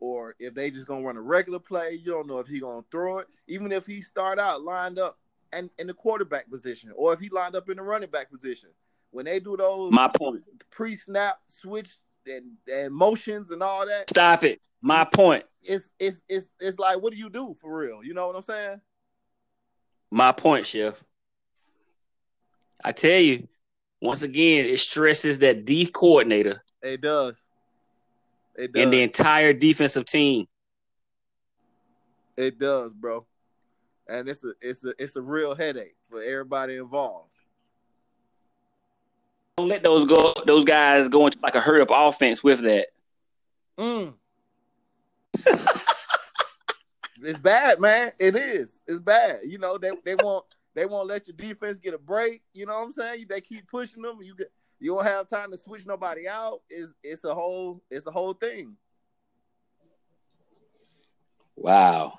or 0.00 0.34
if 0.38 0.54
they 0.54 0.70
just 0.70 0.86
gonna 0.86 1.04
run 1.04 1.16
a 1.16 1.22
regular 1.22 1.58
play. 1.58 1.92
You 1.92 2.12
don't 2.12 2.26
know 2.26 2.38
if 2.38 2.46
he 2.46 2.60
gonna 2.60 2.84
throw 2.90 3.18
it, 3.18 3.28
even 3.46 3.72
if 3.72 3.86
he 3.86 4.00
start 4.02 4.38
out 4.38 4.62
lined 4.62 4.98
up 4.98 5.18
and 5.52 5.70
in 5.78 5.86
the 5.86 5.94
quarterback 5.94 6.50
position, 6.50 6.92
or 6.96 7.12
if 7.12 7.20
he 7.20 7.28
lined 7.28 7.54
up 7.54 7.70
in 7.70 7.76
the 7.76 7.82
running 7.82 8.10
back 8.10 8.30
position. 8.30 8.70
When 9.10 9.26
they 9.26 9.40
do 9.40 9.56
those 9.58 9.92
my 9.92 10.08
point 10.08 10.42
pre-snap 10.70 11.38
switch 11.46 11.98
and, 12.26 12.52
and 12.72 12.94
motions 12.94 13.50
and 13.50 13.62
all 13.62 13.86
that. 13.86 14.08
Stop 14.10 14.42
it. 14.42 14.60
My 14.80 15.04
point. 15.04 15.44
It's 15.62 15.88
it's 15.98 16.20
it's 16.28 16.48
it's 16.58 16.78
like 16.78 17.00
what 17.00 17.12
do 17.12 17.18
you 17.18 17.30
do 17.30 17.54
for 17.60 17.78
real? 17.78 18.02
You 18.02 18.14
know 18.14 18.26
what 18.26 18.36
I'm 18.36 18.42
saying? 18.42 18.80
My 20.10 20.32
point, 20.32 20.66
Chef. 20.66 21.02
I 22.84 22.92
tell 22.92 23.20
you, 23.20 23.46
once 24.02 24.22
again, 24.22 24.66
it 24.66 24.80
stresses 24.80 25.38
that 25.38 25.64
D 25.64 25.86
coordinator. 25.86 26.64
It 26.82 27.00
does. 27.00 27.36
It 28.56 28.72
does. 28.72 28.82
And 28.82 28.92
the 28.92 29.00
entire 29.00 29.52
defensive 29.52 30.04
team. 30.04 30.46
It 32.36 32.58
does, 32.58 32.92
bro. 32.92 33.24
And 34.08 34.28
it's 34.28 34.42
a 34.42 34.54
it's 34.60 34.82
a 34.84 34.92
it's 34.98 35.14
a 35.14 35.22
real 35.22 35.54
headache 35.54 35.94
for 36.10 36.20
everybody 36.20 36.76
involved. 36.76 37.30
Don't 39.56 39.68
let 39.68 39.84
those 39.84 40.04
go 40.04 40.34
those 40.46 40.64
guys 40.64 41.06
go 41.08 41.26
into 41.26 41.38
like 41.40 41.54
a 41.54 41.60
hurry 41.60 41.80
up 41.80 41.90
offense 41.92 42.42
with 42.42 42.60
that. 42.62 42.88
Mm. 43.78 44.14
it's 47.22 47.38
bad, 47.38 47.78
man. 47.78 48.10
It 48.18 48.34
is. 48.34 48.72
It's 48.88 48.98
bad. 48.98 49.40
You 49.44 49.58
know, 49.58 49.78
they 49.78 49.92
they 50.04 50.16
won't 50.16 50.44
they 50.74 50.86
won't 50.86 51.08
let 51.08 51.26
your 51.26 51.36
defense 51.36 51.78
get 51.78 51.94
a 51.94 51.98
break. 51.98 52.42
You 52.52 52.66
know 52.66 52.72
what 52.72 52.84
I'm 52.84 52.92
saying? 52.92 53.26
They 53.28 53.40
keep 53.40 53.68
pushing 53.68 54.02
them. 54.02 54.18
You 54.22 54.34
get 54.36 54.50
you 54.80 54.96
don't 54.96 55.04
have 55.04 55.28
time 55.28 55.52
to 55.52 55.56
switch 55.56 55.86
nobody 55.86 56.26
out. 56.26 56.60
It's 56.68 56.92
it's 57.02 57.24
a 57.24 57.34
whole 57.34 57.82
it's 57.90 58.06
a 58.06 58.10
whole 58.10 58.32
thing. 58.32 58.76
Wow. 61.54 62.18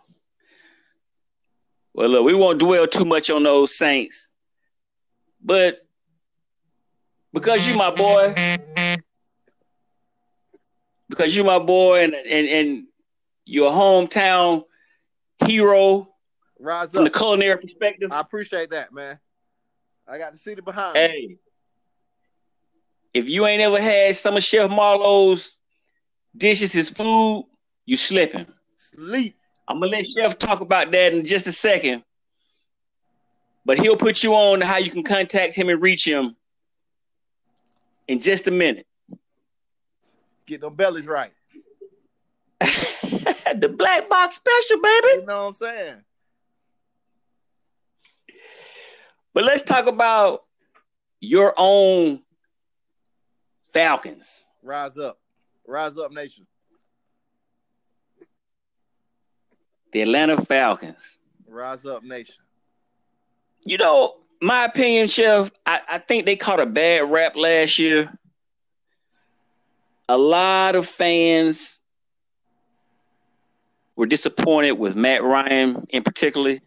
Well, 1.94 2.10
look, 2.10 2.26
we 2.26 2.34
won't 2.34 2.60
dwell 2.60 2.88
too 2.88 3.06
much 3.06 3.30
on 3.30 3.44
those 3.44 3.76
Saints, 3.78 4.30
but 5.44 5.86
because 7.34 7.68
you 7.68 7.76
my 7.76 7.92
boy, 7.92 8.34
because 11.10 11.36
you 11.36 11.44
my 11.44 11.60
boy, 11.60 12.04
and 12.04 12.16
and 12.16 12.48
and 12.48 12.88
you're 13.46 13.72
hometown 13.72 14.64
hero 15.46 16.13
Rise 16.64 16.90
from 16.90 17.06
up. 17.06 17.12
the 17.12 17.18
culinary 17.18 17.60
perspective. 17.60 18.12
I 18.12 18.22
appreciate 18.22 18.70
that, 18.72 18.94
man. 18.94 19.20
I 20.08 20.18
got 20.18 20.32
to 20.32 20.38
see 20.38 20.54
the 20.54 20.62
behind. 20.62 20.94
me. 20.94 21.00
Hey, 21.00 21.38
if 23.14 23.30
you 23.30 23.46
ain't 23.46 23.62
ever 23.62 23.82
had 23.82 24.16
some 24.16 24.38
of 24.38 24.44
Chef 24.44 24.70
Marlowe's 24.72 25.56
dishes, 26.36 26.72
his 26.72 26.90
food, 26.90 27.46
you 27.86 27.98
slipping. 27.98 28.48
Sleep. 28.78 29.36
I'm 29.68 29.80
gonna 29.80 29.92
let 29.92 30.08
Chef 30.08 30.38
talk 30.38 30.62
about 30.62 30.92
that 30.92 31.14
in 31.14 31.26
just 31.26 31.48
a 31.48 31.52
second. 31.52 32.04
But 33.66 33.80
he'll 33.80 33.98
put 33.98 34.24
you 34.24 34.34
on 34.34 34.62
how 34.62 34.78
you 34.78 34.90
can 34.90 35.04
contact 35.04 35.56
him 35.56 35.70
and 35.70 35.82
reach 35.82 36.06
him 36.06 36.36
in 38.08 38.20
just 38.20 38.48
a 38.48 38.52
minute. 38.52 38.88
Get 40.46 40.62
them 40.62 40.76
bellies 40.76 41.08
right. 41.08 41.32
the 42.60 43.74
black 43.78 44.10
box 44.10 44.36
special, 44.36 44.82
baby. 44.82 45.08
You 45.08 45.26
know 45.26 45.46
what 45.46 45.48
I'm 45.48 45.54
saying? 45.54 46.04
But 49.34 49.46
let's 49.46 49.64
talk 49.64 49.88
about 49.88 50.42
your 51.20 51.54
own 51.58 52.22
Falcons. 53.74 54.46
Rise 54.62 54.98
up. 54.98 55.20
Rise 55.66 55.98
up, 55.98 56.12
nation. 56.12 56.46
The 59.92 60.02
Atlanta 60.02 60.42
Falcons. 60.42 61.18
Rise 61.48 61.86
up, 61.86 62.04
nation. 62.04 62.36
You 63.66 63.78
know, 63.78 64.16
my 64.42 64.66
opinion, 64.66 65.08
Chef, 65.08 65.52
I, 65.66 65.82
I 65.90 65.98
think 66.00 66.26
they 66.26 66.36
caught 66.36 66.60
a 66.60 66.66
bad 66.66 67.10
rap 67.10 67.36
last 67.36 67.80
year. 67.80 68.12
A 70.10 70.18
lot 70.18 70.76
of 70.76 70.88
fans 70.88 71.80
were 73.96 74.06
disappointed 74.06 74.74
with 74.74 74.96
Matt 74.96 75.24
Ryan 75.24 75.86
in 75.90 76.04
particular. 76.04 76.60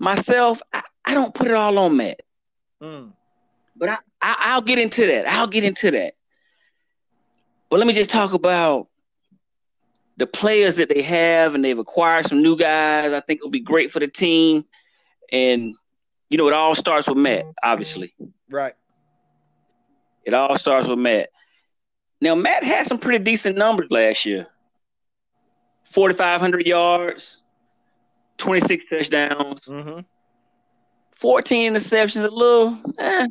Myself, 0.00 0.60
I, 0.72 0.82
I 1.04 1.14
don't 1.14 1.32
put 1.34 1.46
it 1.46 1.54
all 1.54 1.78
on 1.78 1.96
Matt, 1.96 2.20
Mm. 2.82 3.12
but 3.76 3.90
I, 3.90 3.98
I, 4.20 4.36
I'll 4.46 4.62
get 4.62 4.78
into 4.78 5.06
that. 5.06 5.28
I'll 5.28 5.46
get 5.46 5.62
into 5.62 5.90
that. 5.92 6.14
But 7.68 7.78
let 7.78 7.86
me 7.86 7.92
just 7.92 8.10
talk 8.10 8.32
about 8.32 8.88
the 10.16 10.26
players 10.26 10.76
that 10.78 10.88
they 10.88 11.02
have, 11.02 11.54
and 11.54 11.64
they've 11.64 11.78
acquired 11.78 12.26
some 12.26 12.42
new 12.42 12.56
guys. 12.56 13.12
I 13.12 13.20
think 13.20 13.38
it'll 13.38 13.50
be 13.50 13.60
great 13.60 13.90
for 13.90 14.00
the 14.00 14.08
team. 14.08 14.64
And 15.30 15.74
you 16.30 16.38
know, 16.38 16.48
it 16.48 16.54
all 16.54 16.74
starts 16.74 17.06
with 17.08 17.18
Matt, 17.18 17.44
obviously. 17.62 18.14
Right. 18.48 18.74
It 20.24 20.32
all 20.34 20.56
starts 20.58 20.88
with 20.88 20.98
Matt. 20.98 21.28
Now, 22.22 22.34
Matt 22.34 22.64
had 22.64 22.86
some 22.86 22.98
pretty 22.98 23.22
decent 23.22 23.56
numbers 23.58 23.90
last 23.90 24.24
year 24.26 24.46
4,500 25.84 26.66
yards, 26.66 27.44
26 28.40 28.84
touchdowns, 28.88 29.60
Mm-hmm. 29.62 30.00
14 31.16 31.74
interceptions, 31.74 32.24
a 32.24 32.28
little, 32.28 32.80
eh, 32.98 33.26
a 33.26 33.28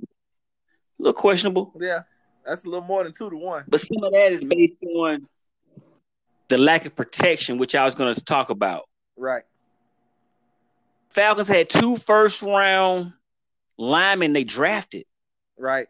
little 1.00 1.14
questionable. 1.14 1.74
Yeah. 1.80 2.04
That's 2.46 2.64
a 2.64 2.68
little 2.68 2.84
more 2.86 3.04
than 3.04 3.14
two 3.14 3.30
to 3.30 3.36
one. 3.36 3.64
But 3.68 3.80
some 3.82 4.04
of 4.04 4.12
that 4.12 4.32
is 4.32 4.46
based 4.46 4.76
on 4.84 5.28
the 6.50 6.58
lack 6.58 6.86
of 6.86 6.96
protection, 6.96 7.58
which 7.58 7.74
I 7.76 7.86
was 7.86 7.96
going 7.96 8.14
to 8.14 8.24
talk 8.24 8.50
about. 8.52 8.84
Right. 9.18 9.44
Falcons 11.10 11.48
had 11.48 11.70
two 11.70 11.98
first 11.98 12.42
round 12.44 13.14
linemen 13.78 14.34
they 14.34 14.44
drafted. 14.44 15.06
Right. 15.58 15.88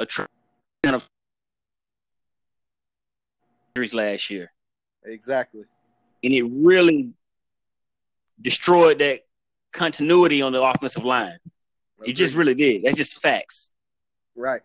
a 0.00 0.06
tr- 0.06 0.22
of 0.84 1.08
injuries 3.74 3.94
last 3.94 4.30
year, 4.30 4.52
Exactly. 5.04 5.64
And 6.24 6.32
it 6.32 6.42
really 6.42 7.12
destroyed 8.40 8.98
that 8.98 9.20
continuity 9.72 10.42
on 10.42 10.52
the 10.52 10.62
offensive 10.62 11.04
line. 11.04 11.38
It 12.04 12.12
just 12.12 12.36
really 12.36 12.54
did. 12.54 12.82
That's 12.84 12.96
just 12.96 13.20
facts. 13.20 13.70
right. 14.36 14.62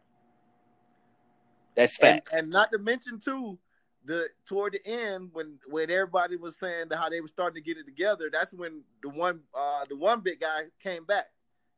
That's 1.75 1.99
And, 2.03 2.15
facts. 2.21 2.33
and 2.33 2.49
not 2.51 2.71
to 2.71 2.77
mention 2.77 3.19
too, 3.19 3.57
the 4.05 4.27
toward 4.45 4.73
the 4.73 4.85
end 4.85 5.29
when 5.33 5.57
when 5.67 5.89
everybody 5.89 6.35
was 6.35 6.57
saying 6.57 6.87
how 6.93 7.09
they 7.09 7.21
were 7.21 7.27
starting 7.27 7.55
to 7.63 7.67
get 7.67 7.77
it 7.79 7.85
together, 7.85 8.29
that's 8.31 8.53
when 8.53 8.83
the 9.01 9.09
one 9.09 9.39
uh 9.55 9.85
the 9.89 9.95
one 9.95 10.19
big 10.19 10.39
guy 10.41 10.63
came 10.81 11.05
back 11.05 11.27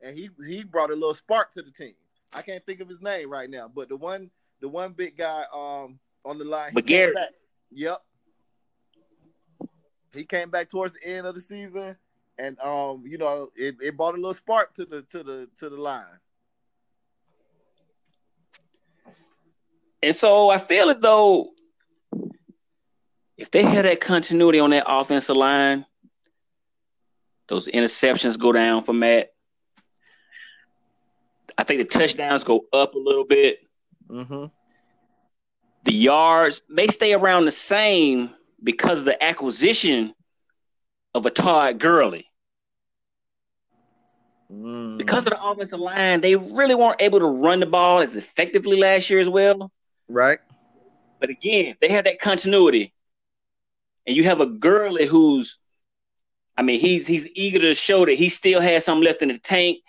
and 0.01 0.17
he 0.17 0.29
he 0.45 0.63
brought 0.63 0.89
a 0.91 0.93
little 0.93 1.13
spark 1.13 1.53
to 1.53 1.61
the 1.61 1.71
team. 1.71 1.93
I 2.33 2.41
can't 2.41 2.65
think 2.65 2.81
of 2.81 2.89
his 2.89 3.01
name 3.01 3.29
right 3.29 3.49
now, 3.49 3.69
but 3.73 3.87
the 3.89 3.95
one 3.95 4.31
the 4.59 4.67
one 4.67 4.91
big 4.91 5.17
guy 5.17 5.43
um 5.53 5.99
on 6.25 6.37
the 6.39 6.45
line 6.45 6.71
McGary. 6.73 7.13
Yep. 7.71 7.99
He 10.15 10.23
came 10.23 10.49
back 10.49 10.69
towards 10.69 10.93
the 10.93 11.07
end 11.07 11.27
of 11.27 11.35
the 11.35 11.41
season 11.41 11.95
and 12.37 12.59
um 12.59 13.03
you 13.05 13.17
know 13.17 13.49
it, 13.55 13.75
it 13.81 13.97
brought 13.97 14.13
a 14.13 14.17
little 14.17 14.33
spark 14.33 14.73
to 14.75 14.85
the 14.85 15.01
to 15.03 15.23
the 15.23 15.47
to 15.59 15.69
the 15.69 15.77
line. 15.77 16.05
and 20.03 20.15
so 20.15 20.49
I 20.49 20.57
feel 20.57 20.89
as 20.89 20.99
though 20.99 21.49
if 23.37 23.49
they 23.51 23.63
had 23.63 23.85
that 23.85 23.99
continuity 23.99 24.59
on 24.59 24.69
that 24.69 24.85
offensive 24.87 25.35
line, 25.35 25.85
those 27.49 27.67
interceptions 27.67 28.39
go 28.39 28.51
down 28.51 28.81
for 28.81 28.93
Matt. 28.93 29.33
I 31.57 31.63
think 31.63 31.79
the 31.79 31.99
touchdowns 31.99 32.43
go 32.43 32.65
up 32.71 32.93
a 32.93 32.99
little 32.99 33.25
bit. 33.25 33.59
Mm-hmm. 34.07 34.45
the 35.83 35.93
yards 35.93 36.61
may 36.69 36.85
stay 36.87 37.13
around 37.13 37.45
the 37.45 37.51
same 37.51 38.29
because 38.63 38.99
of 38.99 39.05
the 39.05 39.23
acquisition 39.23 40.13
of 41.13 41.25
a 41.25 41.29
Todd 41.29 41.79
Gurley. 41.79 42.25
Mm. 44.51 44.97
Because 44.97 45.23
of 45.25 45.31
the 45.31 45.43
offensive 45.43 45.79
line, 45.79 46.21
they 46.21 46.35
really 46.35 46.75
weren't 46.75 47.01
able 47.01 47.19
to 47.19 47.25
run 47.25 47.59
the 47.59 47.65
ball 47.65 47.99
as 47.99 48.15
effectively 48.15 48.77
last 48.77 49.09
year 49.09 49.19
as 49.19 49.29
well. 49.29 49.71
right. 50.07 50.39
But 51.19 51.29
again, 51.29 51.75
they 51.81 51.89
have 51.89 52.03
that 52.03 52.19
continuity. 52.19 52.93
And 54.05 54.15
you 54.15 54.25
have 54.25 54.41
a 54.41 54.45
Gurley 54.45 55.07
who's 55.07 55.57
I 56.57 56.61
mean, 56.61 56.79
he's 56.79 57.05
he's 57.05 57.27
eager 57.33 57.59
to 57.59 57.73
show 57.73 58.05
that 58.05 58.13
he 58.13 58.29
still 58.29 58.61
has 58.61 58.85
something 58.85 59.03
left 59.03 59.21
in 59.21 59.27
the 59.29 59.37
tank. 59.37 59.79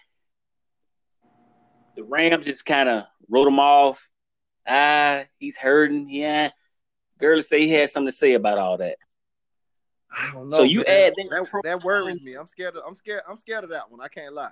The 1.94 2.02
Rams 2.02 2.46
just 2.46 2.66
kind 2.66 2.88
of 2.88 3.04
wrote 3.28 3.48
him 3.48 3.60
off. 3.60 4.08
Ah, 4.66 5.24
he's 5.38 5.56
hurting. 5.56 6.08
Yeah. 6.10 6.50
Gurley 7.18 7.42
say 7.42 7.60
he 7.60 7.72
has 7.72 7.92
something 7.92 8.08
to 8.08 8.16
say 8.16 8.34
about 8.34 8.58
all 8.58 8.76
that. 8.78 8.98
I 10.16 10.30
don't 10.32 10.48
know. 10.48 10.56
So 10.56 10.62
you 10.62 10.78
man. 10.86 10.88
add 10.88 11.14
that 11.16 11.28
that, 11.30 11.50
pro- 11.50 11.62
that 11.64 11.84
worries 11.84 12.22
me. 12.22 12.34
I'm 12.34 12.46
scared. 12.46 12.76
Of, 12.76 12.84
I'm 12.86 12.94
scared. 12.94 13.22
I'm 13.28 13.36
scared 13.36 13.64
of 13.64 13.70
that 13.70 13.90
one. 13.90 14.00
I 14.00 14.08
can't 14.08 14.34
lie. 14.34 14.50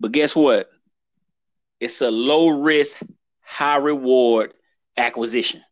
But 0.00 0.12
guess 0.12 0.34
what? 0.34 0.68
It's 1.80 2.00
a 2.00 2.10
low 2.10 2.48
risk, 2.48 2.98
high 3.40 3.76
reward 3.76 4.54
acquisition. 4.96 5.62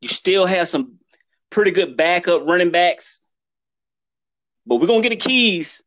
You 0.00 0.08
still 0.08 0.46
have 0.46 0.68
some 0.68 0.98
pretty 1.50 1.72
good 1.72 1.96
backup 1.96 2.46
running 2.46 2.70
backs, 2.70 3.20
but 4.66 4.76
we're 4.76 4.86
gonna 4.86 5.02
get 5.02 5.10
the 5.10 5.16
keys 5.16 5.82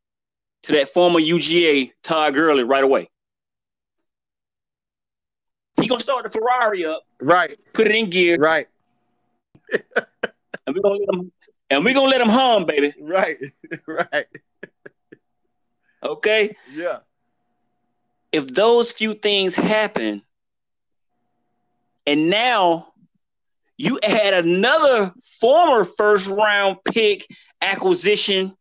to 0.63 0.73
that 0.73 0.89
former 0.89 1.19
UGA 1.19 1.91
Todd 2.04 2.34
Gurley 2.34 2.63
right 2.63 2.84
away. 2.84 3.10
He's 5.84 5.89
gonna 5.89 6.00
start 6.00 6.24
the 6.24 6.30
Ferrari 6.30 6.86
up, 6.86 7.04
Right. 7.19 7.60
put 7.74 7.88
it 7.88 7.96
in 7.96 8.10
gear, 8.10 8.38
Right. 8.38 8.67
and 9.74 10.76
we're 10.76 10.82
gonna 10.82 10.96
let 10.96 11.10
him 11.13 11.32
and 11.69 11.84
we're 11.84 11.93
gonna 11.93 12.10
let 12.10 12.22
him 12.22 12.30
hum, 12.30 12.65
baby. 12.65 12.93
Right, 13.02 13.38
right. 13.86 14.28
Okay. 16.02 16.56
Yeah. 16.74 17.00
If 18.32 18.48
those 18.54 18.91
few 18.91 19.13
things 19.13 19.56
happen, 19.56 20.22
and 22.06 22.30
now 22.30 22.93
you 23.78 24.00
add 24.04 24.34
another 24.46 25.13
former 25.39 25.84
first 25.86 26.28
round 26.28 26.78
pick 26.86 27.28
acquisition 27.62 28.56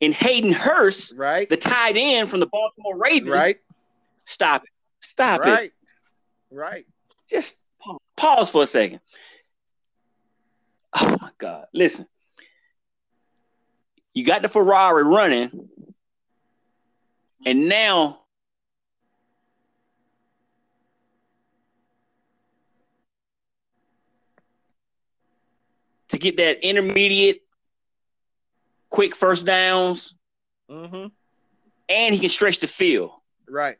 in 0.00 0.12
Hayden 0.12 0.52
Hurst, 0.52 1.14
Right. 1.16 1.48
the 1.48 1.56
tight 1.56 1.96
end 1.96 2.30
from 2.30 2.40
the 2.40 2.46
Baltimore 2.46 2.96
Ravens. 2.96 3.30
Right. 3.30 3.56
Stop 4.24 4.64
it. 4.64 4.70
Stop 5.00 5.40
it. 5.44 5.72
Right. 6.52 6.84
Just 7.30 7.58
pause 8.16 8.50
for 8.50 8.62
a 8.62 8.66
second. 8.66 9.00
Oh 10.94 11.16
my 11.20 11.30
God. 11.38 11.64
Listen. 11.72 12.06
You 14.14 14.24
got 14.24 14.42
the 14.42 14.48
Ferrari 14.48 15.04
running, 15.04 15.70
and 17.46 17.66
now 17.66 18.20
to 26.08 26.18
get 26.18 26.36
that 26.36 26.62
intermediate 26.62 27.40
quick 28.90 29.16
first 29.16 29.46
downs, 29.46 30.14
Mm-hmm. 30.70 31.06
and 31.88 32.14
he 32.14 32.20
can 32.20 32.28
stretch 32.28 32.60
the 32.60 32.66
field. 32.66 33.10
Right. 33.48 33.76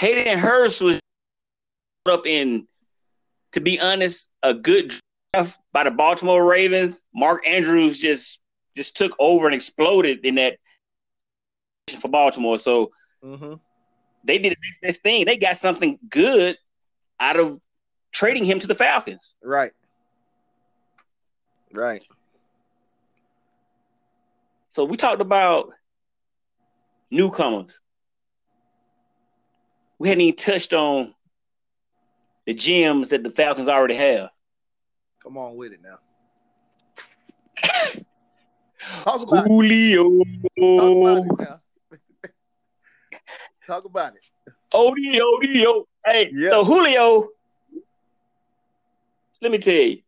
Hayden 0.00 0.38
Hurst 0.38 0.80
was 0.80 0.98
up 2.06 2.26
in, 2.26 2.66
to 3.52 3.60
be 3.60 3.78
honest, 3.78 4.30
a 4.42 4.54
good 4.54 4.94
draft 5.34 5.58
by 5.74 5.84
the 5.84 5.90
Baltimore 5.90 6.42
Ravens. 6.42 7.02
Mark 7.14 7.46
Andrews 7.46 8.00
just 8.00 8.40
just 8.74 8.96
took 8.96 9.14
over 9.18 9.44
and 9.44 9.54
exploded 9.54 10.24
in 10.24 10.36
that 10.36 10.56
for 12.00 12.08
Baltimore. 12.08 12.58
So 12.58 12.90
Mm-hmm. 13.22 13.56
they 14.24 14.38
did 14.38 14.52
the 14.52 14.56
next 14.64 14.80
best 14.80 15.02
thing. 15.02 15.26
They 15.26 15.36
got 15.36 15.58
something 15.58 15.98
good 16.08 16.56
out 17.20 17.38
of 17.38 17.60
trading 18.12 18.46
him 18.46 18.58
to 18.60 18.66
the 18.66 18.74
Falcons. 18.74 19.34
Right. 19.44 19.72
Right. 21.70 22.02
So 24.70 24.86
we 24.86 24.96
talked 24.96 25.20
about 25.20 25.68
newcomers. 27.10 27.82
We 30.00 30.08
hadn't 30.08 30.22
even 30.22 30.36
touched 30.36 30.72
on 30.72 31.14
the 32.46 32.54
gems 32.54 33.10
that 33.10 33.22
the 33.22 33.30
Falcons 33.30 33.68
already 33.68 33.96
have. 33.96 34.30
Come 35.22 35.36
on 35.36 35.56
with 35.56 35.72
it 35.74 35.80
now. 35.82 35.98
Talk 39.04 39.20
about 39.20 39.44
it. 39.44 39.48
Julio, 39.48 40.22
Talk 40.58 40.96
about 40.96 41.60
it. 41.92 42.32
Talk 43.66 43.84
about 43.84 44.14
it. 44.16 44.22
Odie, 44.72 45.20
Odie, 45.20 45.84
Hey, 46.06 46.30
Yeah. 46.34 46.48
so 46.48 46.64
Julio, 46.64 47.28
let 49.42 49.52
me 49.52 49.58
tell 49.58 49.74
you, 49.74 49.98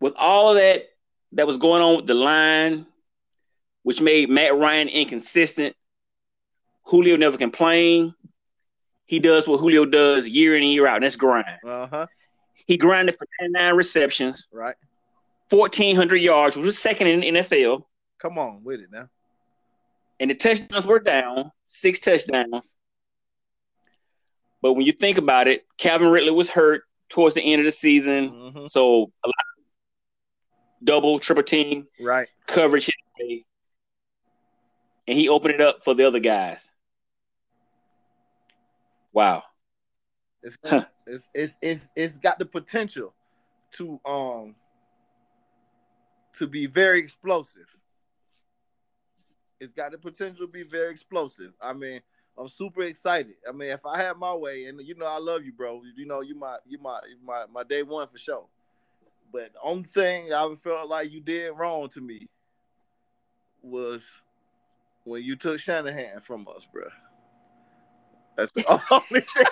with 0.00 0.14
all 0.16 0.50
of 0.50 0.56
that 0.56 0.88
that 1.32 1.46
was 1.46 1.58
going 1.58 1.80
on 1.80 1.94
with 1.98 2.06
the 2.06 2.14
line, 2.14 2.86
which 3.84 4.00
made 4.00 4.28
Matt 4.30 4.56
Ryan 4.56 4.88
inconsistent, 4.88 5.76
Julio 6.82 7.16
never 7.16 7.38
complained. 7.38 8.14
He 9.06 9.18
does 9.20 9.46
what 9.46 9.58
Julio 9.60 9.84
does 9.84 10.28
year 10.28 10.56
in 10.56 10.62
and 10.62 10.72
year 10.72 10.86
out, 10.86 10.96
and 10.96 11.04
that's 11.04 11.16
grind. 11.16 11.46
Uh 11.64 11.86
huh. 11.86 12.06
He 12.66 12.76
grinded 12.76 13.16
for 13.16 13.26
99 13.40 13.74
receptions, 13.76 14.48
Right. 14.52 14.74
1,400 15.50 16.16
yards, 16.16 16.56
which 16.56 16.66
was 16.66 16.78
second 16.78 17.06
in 17.06 17.20
the 17.20 17.28
NFL, 17.40 17.84
Come 18.18 18.38
on 18.38 18.64
with 18.64 18.80
it 18.80 18.90
now. 18.90 19.08
and 20.18 20.30
the 20.30 20.34
touchdowns 20.34 20.86
were 20.86 20.98
down, 20.98 21.52
six 21.66 22.00
touchdowns. 22.00 22.74
But 24.62 24.72
when 24.72 24.84
you 24.86 24.90
think 24.92 25.18
about 25.18 25.46
it, 25.46 25.64
Calvin 25.78 26.08
Ridley 26.10 26.30
was 26.32 26.50
hurt 26.50 26.82
towards 27.08 27.36
the 27.36 27.42
end 27.42 27.60
of 27.60 27.66
the 27.66 27.70
season. 27.72 28.30
Mm-hmm. 28.30 28.66
So 28.66 29.12
a 29.24 29.28
lot 29.28 29.34
double, 30.82 31.20
triple 31.20 31.44
team 31.44 31.86
Right. 32.00 32.26
coverage, 32.46 32.90
and 33.20 35.16
he 35.16 35.28
opened 35.28 35.54
it 35.54 35.60
up 35.60 35.84
for 35.84 35.94
the 35.94 36.04
other 36.06 36.18
guys. 36.18 36.68
Wow. 39.16 39.44
It's, 40.42 40.58
Huh. 40.64 40.84
it's 41.06 41.26
it's 41.32 41.54
it's 41.62 41.88
it's 41.96 42.18
got 42.18 42.38
the 42.38 42.44
potential 42.44 43.14
to 43.78 43.98
um 44.04 44.54
to 46.34 46.46
be 46.46 46.66
very 46.66 46.98
explosive. 46.98 47.66
It's 49.58 49.72
got 49.72 49.92
the 49.92 49.98
potential 49.98 50.46
to 50.46 50.52
be 50.52 50.64
very 50.64 50.92
explosive. 50.92 51.54
I 51.62 51.72
mean, 51.72 52.02
I'm 52.36 52.48
super 52.48 52.82
excited. 52.82 53.36
I 53.48 53.52
mean, 53.52 53.70
if 53.70 53.86
I 53.86 54.02
had 54.02 54.18
my 54.18 54.34
way, 54.34 54.66
and 54.66 54.78
you 54.86 54.94
know, 54.94 55.06
I 55.06 55.16
love 55.16 55.46
you, 55.46 55.52
bro. 55.54 55.80
You 55.96 56.04
know, 56.04 56.20
you 56.20 56.34
my 56.38 56.58
you 56.66 56.78
my 56.78 57.00
my 57.24 57.44
my 57.50 57.64
day 57.64 57.82
one 57.82 58.06
for 58.08 58.18
sure. 58.18 58.44
But 59.32 59.54
the 59.54 59.60
only 59.62 59.88
thing 59.88 60.34
I 60.34 60.54
felt 60.62 60.90
like 60.90 61.10
you 61.10 61.22
did 61.22 61.52
wrong 61.56 61.88
to 61.94 62.02
me 62.02 62.28
was 63.62 64.06
when 65.04 65.22
you 65.22 65.36
took 65.36 65.58
Shanahan 65.58 66.20
from 66.20 66.46
us, 66.54 66.66
bro. 66.70 66.84
That's 68.36 68.52
the 68.52 68.64
only 68.90 69.20
thing. 69.20 69.46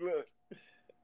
Look, 0.00 0.26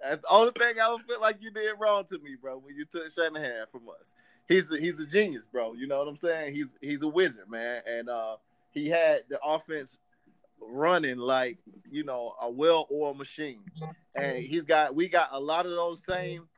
that's 0.01 0.23
the 0.23 0.29
only 0.29 0.53
thing 0.53 0.81
I 0.81 0.91
would 0.91 1.03
feel 1.03 1.21
like 1.21 1.37
you 1.41 1.51
did 1.51 1.75
wrong 1.79 2.05
to 2.07 2.19
me, 2.19 2.37
bro. 2.41 2.59
When 2.59 2.75
you 2.77 2.87
took 2.87 3.13
Shanahan 3.13 3.67
from 3.71 3.89
us, 3.89 4.13
he's 4.49 4.71
a, 4.71 4.79
he's 4.79 4.99
a 5.01 5.07
genius, 5.07 5.45
bro. 5.53 5.75
You 5.75 5.87
know 5.87 5.99
what 5.99 6.09
I'm 6.09 6.17
saying? 6.17 6.55
He's 6.55 6.69
he's 6.81 7.03
a 7.03 7.09
wizard, 7.09 7.51
man, 7.51 7.83
and 7.87 8.09
uh, 8.09 8.37
he 8.71 8.89
had 8.89 9.25
the 9.29 9.39
offense 9.45 9.99
running 10.61 11.19
like 11.19 11.59
you 11.91 12.05
know 12.05 12.35
a 12.41 12.51
well-oiled 12.51 13.19
machine, 13.19 13.65
and 14.15 14.39
he's 14.39 14.65
got 14.65 14.95
we 14.95 15.09
got 15.09 15.29
a 15.33 15.41
lot 15.41 15.67
of 15.67 15.73
those 15.73 16.03
same 16.09 16.49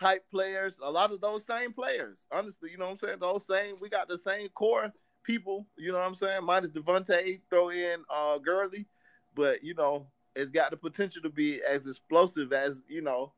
type 0.00 0.24
players, 0.30 0.78
a 0.82 0.90
lot 0.90 1.12
of 1.12 1.20
those 1.20 1.44
same 1.44 1.72
players. 1.72 2.26
Honestly, 2.32 2.70
you 2.70 2.78
know 2.78 2.86
what 2.86 2.92
I'm 2.92 2.98
saying? 2.98 3.18
Those 3.20 3.46
same 3.46 3.74
we 3.82 3.90
got 3.90 4.08
the 4.08 4.18
same 4.18 4.48
core 4.50 4.92
people. 5.24 5.66
You 5.76 5.92
know 5.92 5.98
what 5.98 6.06
I'm 6.06 6.14
saying? 6.14 6.44
Minus 6.44 6.70
Devonta, 6.70 7.40
throw 7.50 7.70
in 7.70 8.04
uh 8.10 8.38
Gurley, 8.38 8.86
but 9.34 9.62
you 9.62 9.74
know 9.74 10.06
it's 10.34 10.50
got 10.50 10.70
the 10.70 10.76
potential 10.76 11.22
to 11.22 11.28
be 11.28 11.60
as 11.62 11.86
explosive 11.86 12.52
as 12.52 12.80
you 12.88 13.02
know 13.02 13.32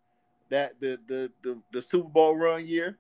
that 0.51 0.81
the 0.81 0.99
the 1.07 1.31
the, 1.43 1.59
the 1.73 1.83
Super 1.83 2.09
Bowl 2.09 2.37
run 2.37 2.67
year. 2.67 2.99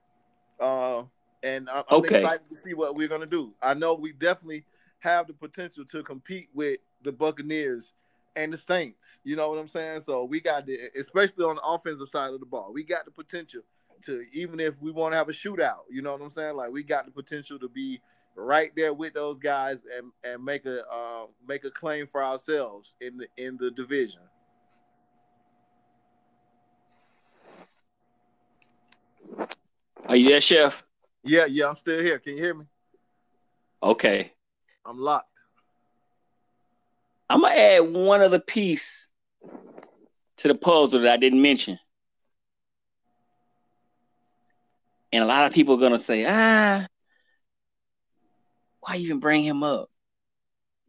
Uh, 0.60 1.02
and 1.42 1.68
I'm, 1.68 1.84
I'm 1.88 1.98
Okay. 1.98 2.16
excited 2.16 2.48
to 2.50 2.56
see 2.56 2.74
what 2.74 2.94
we're 2.96 3.08
gonna 3.08 3.26
do. 3.26 3.54
I 3.62 3.74
know 3.74 3.94
we 3.94 4.12
definitely 4.12 4.64
have 5.00 5.26
the 5.26 5.34
potential 5.34 5.84
to 5.92 6.02
compete 6.02 6.48
with 6.54 6.78
the 7.02 7.12
Buccaneers 7.12 7.92
and 8.36 8.52
the 8.52 8.58
Saints. 8.58 9.18
You 9.24 9.36
know 9.36 9.50
what 9.50 9.58
I'm 9.58 9.68
saying? 9.68 10.02
So 10.02 10.24
we 10.24 10.40
got 10.40 10.66
the, 10.66 10.78
especially 10.98 11.44
on 11.44 11.56
the 11.56 11.62
offensive 11.62 12.08
side 12.08 12.32
of 12.32 12.40
the 12.40 12.46
ball, 12.46 12.72
we 12.72 12.82
got 12.82 13.04
the 13.04 13.10
potential 13.10 13.60
to 14.06 14.24
even 14.32 14.60
if 14.60 14.80
we 14.80 14.90
want 14.90 15.12
to 15.12 15.16
have 15.18 15.28
a 15.28 15.32
shootout. 15.32 15.84
You 15.90 16.02
know 16.02 16.12
what 16.12 16.22
I'm 16.22 16.30
saying? 16.30 16.56
Like 16.56 16.70
we 16.72 16.82
got 16.82 17.04
the 17.04 17.12
potential 17.12 17.58
to 17.58 17.68
be 17.68 18.00
right 18.36 18.72
there 18.76 18.92
with 18.92 19.14
those 19.14 19.38
guys 19.38 19.82
and 19.96 20.10
and 20.24 20.44
make 20.44 20.66
a 20.66 20.86
uh, 20.90 21.26
make 21.46 21.64
a 21.64 21.70
claim 21.70 22.06
for 22.06 22.22
ourselves 22.22 22.94
in 23.00 23.16
the 23.16 23.26
in 23.36 23.56
the 23.58 23.70
division. 23.70 24.20
Are 30.06 30.16
you 30.16 30.28
there, 30.28 30.40
Chef? 30.40 30.84
Yeah, 31.22 31.46
yeah, 31.46 31.68
I'm 31.68 31.76
still 31.76 32.00
here. 32.00 32.18
Can 32.18 32.36
you 32.36 32.42
hear 32.42 32.54
me? 32.54 32.66
Okay. 33.82 34.32
I'm 34.84 34.98
locked. 34.98 35.28
I'm 37.30 37.40
gonna 37.40 37.54
add 37.54 37.80
one 37.80 38.20
other 38.20 38.38
piece 38.38 39.08
to 40.36 40.48
the 40.48 40.54
puzzle 40.54 41.00
that 41.00 41.12
I 41.12 41.16
didn't 41.16 41.40
mention. 41.40 41.78
And 45.12 45.24
a 45.24 45.26
lot 45.26 45.46
of 45.46 45.52
people 45.52 45.76
are 45.76 45.80
gonna 45.80 45.98
say, 45.98 46.26
ah, 46.26 46.86
why 48.84 48.96
even 48.96 49.20
bring 49.20 49.42
him 49.42 49.62
up? 49.62 49.90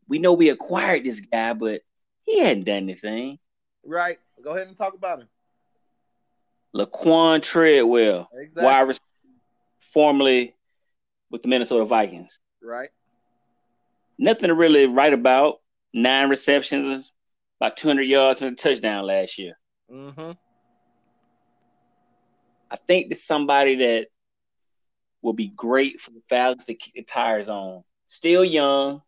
We 0.08 0.20
know 0.20 0.34
we 0.34 0.50
acquired 0.50 1.04
this 1.04 1.20
guy, 1.20 1.54
but 1.54 1.82
he 2.24 2.39
hadn't 2.39 2.66
done 2.66 2.78
anything. 2.78 3.39
Right. 3.84 4.20
Go 4.43 4.52
ahead 4.52 4.68
and 4.68 4.78
talk 4.78 4.93
about 4.93 5.22
him. 5.22 5.28
Laquan 6.76 7.41
Treadwell, 7.41 8.30
Exactly. 8.34 8.64
wide 8.64 8.82
receiver, 8.82 9.04
formerly 9.80 10.56
with 11.32 11.41
the 11.41 11.48
Minnesota 11.48 11.86
Vikings. 11.86 12.39
Right. 12.62 12.89
Nothing 14.18 14.50
to 14.50 14.54
really 14.54 14.86
write 14.86 15.14
about. 15.14 15.62
Nine 15.93 16.30
receptions, 16.30 17.14
about 17.62 17.78
200 17.78 18.02
yards 18.04 18.41
and 18.41 18.52
a 18.52 18.56
touchdown 18.62 19.06
last 19.06 19.39
year. 19.39 19.58
Mm-hmm. 19.89 20.32
I 22.70 22.76
think 22.88 23.08
this 23.10 23.26
somebody 23.26 23.76
that 23.76 24.08
will 25.26 25.34
be 25.34 25.47
great 25.49 25.99
for 25.99 26.11
the 26.11 26.21
Falcons 26.30 26.65
to 26.65 26.76
kick 26.76 26.93
the 26.93 27.03
tires 27.03 27.49
on. 27.49 27.84
Still 28.07 28.45
young, 28.45 29.01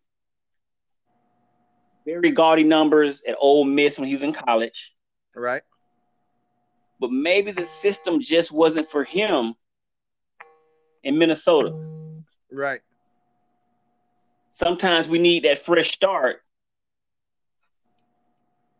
very 2.05 2.31
gaudy 2.31 2.63
numbers 2.63 3.21
at 3.27 3.35
Ole 3.39 3.63
Miss 3.63 3.99
when 3.99 4.07
he 4.07 4.13
was 4.13 4.23
in 4.23 4.33
college. 4.33 4.93
Right. 5.35 5.61
but 6.99 7.11
maybe 7.11 7.51
the 7.51 7.63
system 7.63 8.19
just 8.19 8.51
wasn't 8.51 8.87
for 8.87 9.03
him 9.03 9.53
in 11.03 11.19
Minnesota. 11.19 11.77
Right. 12.51 12.81
Sometimes 14.49 15.07
we 15.07 15.19
need 15.19 15.43
that 15.43 15.59
fresh 15.59 15.91
start 15.91 16.41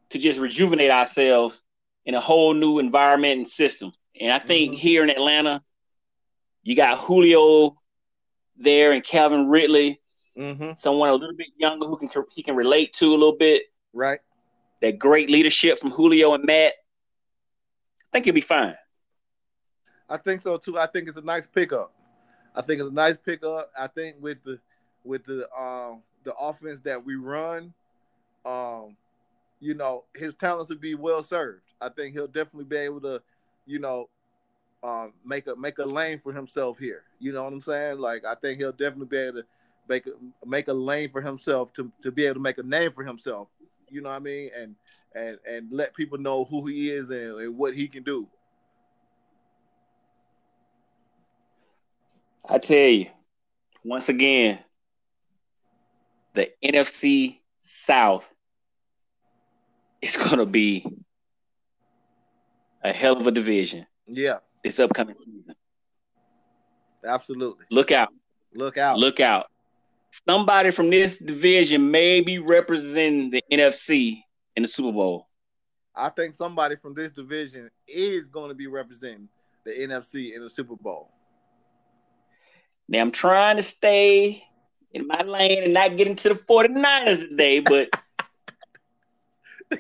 to 0.10 0.18
just 0.18 0.40
rejuvenate 0.40 0.90
ourselves 0.90 1.62
in 2.08 2.16
a 2.16 2.20
whole 2.20 2.56
new 2.56 2.80
environment 2.80 3.38
and 3.38 3.48
system. 3.48 3.94
And 4.20 4.34
I 4.34 4.40
think 4.40 4.72
mm-hmm. 4.72 4.80
here 4.80 5.04
in 5.04 5.12
Atlanta, 5.12 5.62
you 6.68 6.76
got 6.76 6.98
Julio 6.98 7.78
there 8.58 8.92
and 8.92 9.02
Calvin 9.02 9.48
Ridley, 9.48 10.02
mm-hmm. 10.38 10.72
someone 10.76 11.08
a 11.08 11.14
little 11.14 11.34
bit 11.34 11.48
younger 11.56 11.88
who 11.88 11.96
can 11.96 12.10
he 12.34 12.44
can 12.44 12.58
relate 12.58 12.92
to 12.96 13.06
a 13.06 13.16
little 13.16 13.38
bit. 13.38 13.64
Right. 13.94 14.20
That 14.82 15.00
great 15.00 15.30
leadership 15.30 15.78
from 15.78 15.92
Julio 15.92 16.34
and 16.34 16.44
Matt. 16.44 16.74
I 16.74 18.08
think 18.12 18.26
he'll 18.26 18.34
be 18.34 18.42
fine. 18.42 18.76
I 20.10 20.18
think 20.18 20.42
so 20.42 20.58
too. 20.58 20.78
I 20.78 20.88
think 20.88 21.08
it's 21.08 21.16
a 21.16 21.22
nice 21.22 21.48
pickup. 21.48 21.94
I 22.54 22.62
think 22.62 22.82
it's 22.82 22.90
a 22.90 22.94
nice 22.94 23.16
pickup. 23.16 23.72
I 23.80 23.88
think 23.88 24.18
with 24.20 24.44
the 24.44 24.60
with 25.06 25.24
the 25.24 25.50
um 25.58 26.02
the 26.26 26.34
offense 26.34 26.82
that 26.82 27.06
we 27.06 27.16
run, 27.16 27.74
um, 28.46 28.98
you 29.62 29.74
know, 29.74 30.04
his 30.14 30.36
talents 30.36 30.68
would 30.68 30.82
be 30.82 30.96
well 30.96 31.24
served. 31.24 31.64
I 31.80 31.88
think 31.88 32.14
he'll 32.14 32.28
definitely 32.28 32.66
be 32.66 32.76
able 32.76 33.00
to, 33.02 33.22
you 33.66 33.80
know, 33.80 34.10
um, 34.84 35.14
make 35.26 35.48
a 35.48 35.56
make 35.56 35.80
a 35.80 35.84
lane 35.84 36.20
for 36.20 36.34
himself 36.34 36.78
here. 36.78 37.04
You 37.20 37.32
know 37.32 37.44
what 37.44 37.54
I'm 37.54 37.62
saying? 37.62 38.00
Like 38.00 38.26
I 38.26 38.36
think 38.36 38.60
he'll 38.60 38.72
definitely 38.72 39.08
be 39.08 39.18
able 39.18 39.42
to 39.42 39.48
make 39.90 40.06
a 40.08 40.12
make 40.46 40.68
a 40.68 40.74
lane 40.74 41.10
for 41.10 41.22
himself 41.22 41.74
to 41.74 41.92
to 42.04 42.12
be 42.12 42.26
able 42.26 42.36
to 42.36 42.42
make 42.42 42.58
a 42.58 42.64
name 42.64 42.92
for 42.92 43.04
himself. 43.04 43.48
You 43.90 44.02
know 44.02 44.10
what 44.10 44.16
I 44.16 44.20
mean? 44.20 44.50
And 44.56 44.76
and 45.16 45.38
and 45.50 45.72
let 45.72 45.96
people 45.96 46.18
know 46.18 46.46
who 46.46 46.66
he 46.68 46.92
is 46.92 47.10
and, 47.10 47.40
and 47.40 47.58
what 47.58 47.74
he 47.74 47.88
can 47.88 48.04
do. 48.04 48.28
I 52.50 52.60
tell 52.60 52.78
you, 52.78 53.08
once 53.84 54.08
again, 54.08 54.60
the 56.34 56.50
NFC 56.64 57.40
South 57.62 58.30
is 60.02 60.16
going 60.16 60.38
to 60.38 60.46
be 60.46 60.86
a 62.84 62.94
hell 62.94 63.18
of 63.18 63.28
a 63.28 63.32
division. 63.32 63.86
Yeah. 64.06 64.38
This 64.68 64.82
upcoming 64.82 65.16
season. 65.16 65.56
Absolutely. 67.06 67.66
Look 67.72 67.94
out. 67.94 68.10
Look 68.54 68.78
out. 68.78 69.00
Look 69.00 69.22
out. 69.22 69.46
Somebody 70.28 70.72
from 70.72 70.90
this 70.90 71.20
division 71.20 71.90
may 71.90 72.20
be 72.20 72.40
representing 72.40 73.32
the 73.32 73.42
NFC 73.50 74.22
in 74.58 74.64
the 74.64 74.68
Super 74.68 74.92
Bowl. 74.92 75.30
I 75.96 76.10
think 76.10 76.36
somebody 76.36 76.76
from 76.76 76.96
this 76.96 77.12
division 77.12 77.70
is 77.88 78.28
going 78.28 78.50
to 78.50 78.56
be 78.56 78.68
representing 78.68 79.30
the 79.64 79.72
NFC 79.72 80.36
in 80.36 80.44
the 80.44 80.50
Super 80.50 80.76
Bowl. 80.76 81.12
Now 82.90 83.00
I'm 83.00 83.12
trying 83.12 83.56
to 83.56 83.64
stay 83.64 84.44
in 84.92 85.08
my 85.08 85.22
lane 85.22 85.64
and 85.64 85.74
not 85.74 85.96
get 85.96 86.08
into 86.08 86.28
the 86.28 86.36
49ers 86.36 87.20
today, 87.30 87.62
but 87.62 87.90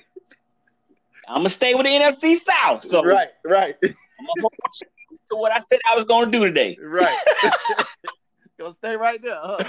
I'm 1.27 1.39
gonna 1.39 1.49
stay 1.49 1.73
with 1.73 1.85
the 1.85 1.91
NFC 1.91 2.37
South. 2.37 2.85
So 2.85 3.03
right, 3.03 3.31
right. 3.43 3.75
To 4.19 5.35
what 5.35 5.51
I 5.51 5.61
said 5.61 5.79
I 5.89 5.95
was 5.95 6.05
gonna 6.05 6.31
do 6.31 6.45
today. 6.45 6.77
Right. 6.81 7.17
gonna 8.59 8.73
stay 8.73 8.95
right 8.95 9.21
there. 9.21 9.37
Huh? 9.39 9.63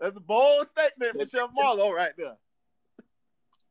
That's 0.00 0.16
a 0.16 0.20
bold 0.20 0.66
statement 0.66 1.12
for 1.12 1.24
Chef 1.24 1.50
Marlo 1.58 1.92
right 1.92 2.12
there. 2.16 2.36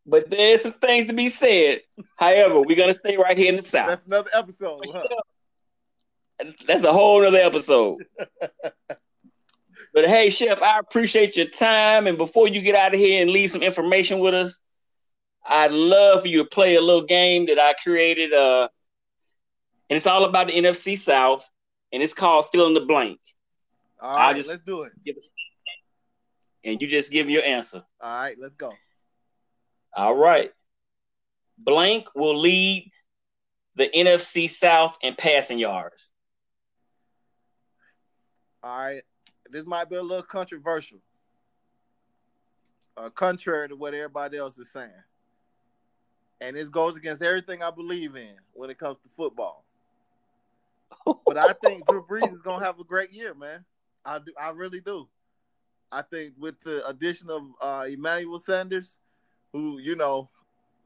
But 0.05 0.29
there's 0.29 0.61
some 0.61 0.73
things 0.73 1.07
to 1.07 1.13
be 1.13 1.29
said. 1.29 1.81
However, 2.15 2.61
we're 2.61 2.77
gonna 2.77 2.93
stay 2.93 3.17
right 3.17 3.37
here 3.37 3.49
in 3.49 3.57
the 3.57 3.63
South. 3.63 3.89
That's 3.89 4.05
another 4.05 4.29
episode. 4.33 4.81
Huh? 4.87 5.03
That's 6.67 6.83
a 6.83 6.93
whole 6.93 7.25
other 7.25 7.37
episode. 7.37 8.05
but 8.87 10.05
hey, 10.05 10.29
Chef, 10.29 10.61
I 10.61 10.79
appreciate 10.79 11.35
your 11.35 11.47
time. 11.47 12.07
And 12.07 12.17
before 12.17 12.47
you 12.47 12.61
get 12.61 12.75
out 12.75 12.93
of 12.93 12.99
here 12.99 13.21
and 13.21 13.31
leave 13.31 13.51
some 13.51 13.63
information 13.63 14.19
with 14.19 14.33
us, 14.33 14.59
I'd 15.47 15.71
love 15.71 16.23
for 16.23 16.27
you 16.27 16.43
to 16.43 16.49
play 16.49 16.75
a 16.75 16.81
little 16.81 17.05
game 17.05 17.45
that 17.47 17.59
I 17.59 17.73
created. 17.81 18.33
Uh, 18.33 18.67
and 19.89 19.97
it's 19.97 20.07
all 20.07 20.25
about 20.25 20.47
the 20.47 20.53
NFC 20.53 20.97
South, 20.97 21.49
and 21.91 22.01
it's 22.01 22.13
called 22.13 22.45
fill 22.51 22.67
in 22.67 22.73
the 22.73 22.81
blank. 22.81 23.19
All 23.99 24.15
right, 24.17 24.35
let's 24.35 24.61
do 24.61 24.83
it. 24.83 24.93
and 26.63 26.81
you 26.81 26.87
just 26.87 27.11
give 27.11 27.29
your 27.29 27.43
answer. 27.43 27.83
All 28.01 28.21
right, 28.21 28.35
let's 28.39 28.55
go. 28.55 28.73
All 29.95 30.15
right. 30.15 30.51
Blank 31.57 32.07
will 32.15 32.37
lead 32.37 32.91
the 33.75 33.89
NFC 33.95 34.49
South 34.49 34.97
in 35.01 35.15
passing 35.15 35.57
yards. 35.57 36.11
All 38.61 38.77
right. 38.77 39.03
This 39.49 39.65
might 39.65 39.89
be 39.89 39.95
a 39.95 40.01
little 40.01 40.23
controversial. 40.23 40.97
Uh, 42.97 43.09
contrary 43.09 43.69
to 43.69 43.75
what 43.75 43.93
everybody 43.93 44.37
else 44.37 44.57
is 44.57 44.71
saying 44.71 44.91
and 46.41 46.55
this 46.55 46.69
goes 46.69 46.95
against 46.95 47.21
everything 47.21 47.63
I 47.63 47.71
believe 47.71 48.15
in 48.15 48.35
when 48.53 48.69
it 48.69 48.77
comes 48.77 48.97
to 48.99 49.09
football. 49.15 49.65
But 51.25 51.37
I 51.37 51.53
think 51.53 51.87
Drew 51.87 52.03
Brees 52.09 52.31
is 52.31 52.41
gonna 52.41 52.63
have 52.63 52.79
a 52.79 52.83
great 52.83 53.11
year, 53.11 53.33
man. 53.33 53.65
I 54.03 54.19
do, 54.19 54.33
I 54.39 54.49
really 54.51 54.81
do. 54.81 55.07
I 55.91 56.01
think 56.01 56.33
with 56.37 56.55
the 56.63 56.85
addition 56.87 57.29
of 57.29 57.43
uh, 57.61 57.85
Emmanuel 57.87 58.39
Sanders, 58.39 58.97
who 59.53 59.79
you 59.79 59.95
know 59.95 60.29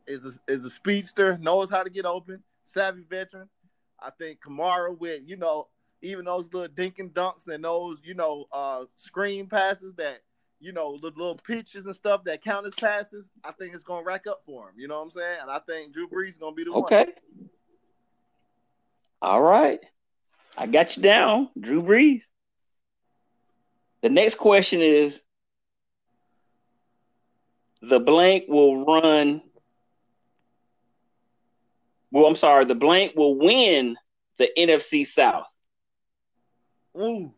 is 0.07 0.25
a, 0.25 0.51
is 0.51 0.65
a 0.65 0.69
speedster, 0.69 1.37
knows 1.37 1.69
how 1.69 1.83
to 1.83 1.89
get 1.89 2.05
open, 2.05 2.43
savvy 2.65 3.03
veteran. 3.09 3.49
I 3.99 4.11
think 4.11 4.39
Kamara 4.41 4.97
with 4.97 5.21
you 5.25 5.37
know 5.37 5.67
even 6.01 6.25
those 6.25 6.53
little 6.53 6.69
dinking 6.69 7.11
dunks 7.11 7.47
and 7.47 7.63
those 7.63 7.99
you 8.03 8.13
know 8.13 8.45
uh, 8.51 8.85
screen 8.95 9.47
passes 9.47 9.93
that 9.95 10.21
you 10.59 10.73
know, 10.73 10.97
the 10.97 11.07
little 11.07 11.35
pitches 11.35 11.85
and 11.85 11.95
stuff 11.95 12.23
that 12.25 12.43
count 12.43 12.65
as 12.65 12.73
passes, 12.73 13.29
I 13.43 13.51
think 13.53 13.73
it's 13.73 13.83
gonna 13.83 14.03
rack 14.03 14.27
up 14.27 14.41
for 14.45 14.69
him. 14.69 14.75
You 14.77 14.87
know 14.87 14.97
what 14.97 15.03
I'm 15.03 15.09
saying? 15.11 15.37
And 15.41 15.49
I 15.49 15.59
think 15.59 15.93
Drew 15.93 16.07
Brees 16.07 16.29
is 16.29 16.37
gonna 16.37 16.55
be 16.55 16.65
the 16.65 16.71
okay. 16.71 16.95
one. 16.97 17.03
Okay. 17.03 17.13
All 19.21 19.41
right. 19.41 19.79
I 20.57 20.67
got 20.67 20.97
you 20.97 21.03
down, 21.03 21.49
Drew 21.59 21.81
Brees. 21.81 22.23
The 24.01 24.09
next 24.09 24.35
question 24.35 24.81
is 24.81 25.21
the 27.81 27.99
blank 27.99 28.45
will 28.47 28.85
run. 28.85 29.41
Well, 32.11 32.25
I'm 32.25 32.35
sorry, 32.35 32.65
the 32.65 32.75
blank 32.75 33.15
will 33.15 33.37
win 33.37 33.97
the 34.37 34.49
NFC 34.57 35.05
South. 35.05 35.47
Ooh. 36.97 37.33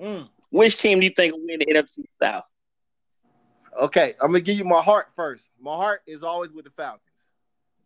Mm. 0.00 0.28
Which 0.50 0.76
team 0.76 1.00
do 1.00 1.06
you 1.06 1.10
think 1.10 1.32
will 1.34 1.46
win 1.46 1.60
the 1.60 1.66
NFC 1.66 2.04
South? 2.20 2.44
Okay, 3.80 4.14
I'm 4.20 4.28
gonna 4.28 4.40
give 4.40 4.56
you 4.56 4.64
my 4.64 4.82
heart 4.82 5.08
first. 5.16 5.48
My 5.60 5.74
heart 5.74 6.02
is 6.06 6.22
always 6.22 6.52
with 6.52 6.64
the 6.64 6.70
Falcons, 6.70 7.00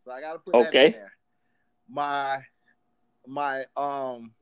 so 0.04 0.10
I 0.10 0.20
gotta 0.20 0.38
put 0.38 0.54
okay. 0.54 0.70
that 0.70 0.84
in 0.84 0.92
there. 0.92 1.12
My 1.88 2.42
my 3.26 3.64
um 3.76 4.32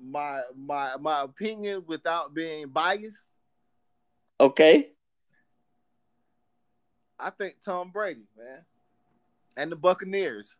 my 0.00 0.42
my 0.56 0.96
my 1.00 1.22
opinion 1.22 1.84
without 1.86 2.34
being 2.34 2.68
biased. 2.68 3.28
Okay. 4.40 4.90
I 7.18 7.30
think 7.30 7.56
Tom 7.64 7.90
Brady, 7.90 8.28
man, 8.36 8.64
and 9.56 9.72
the 9.72 9.76
Buccaneers 9.76 10.56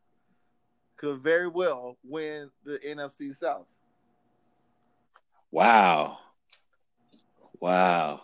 could 0.97 1.21
very 1.21 1.47
well 1.49 1.97
win 2.03 2.51
the 2.65 2.79
NFC 2.85 3.35
South. 3.35 3.67
Wow. 5.53 6.19
Wow. 7.61 8.23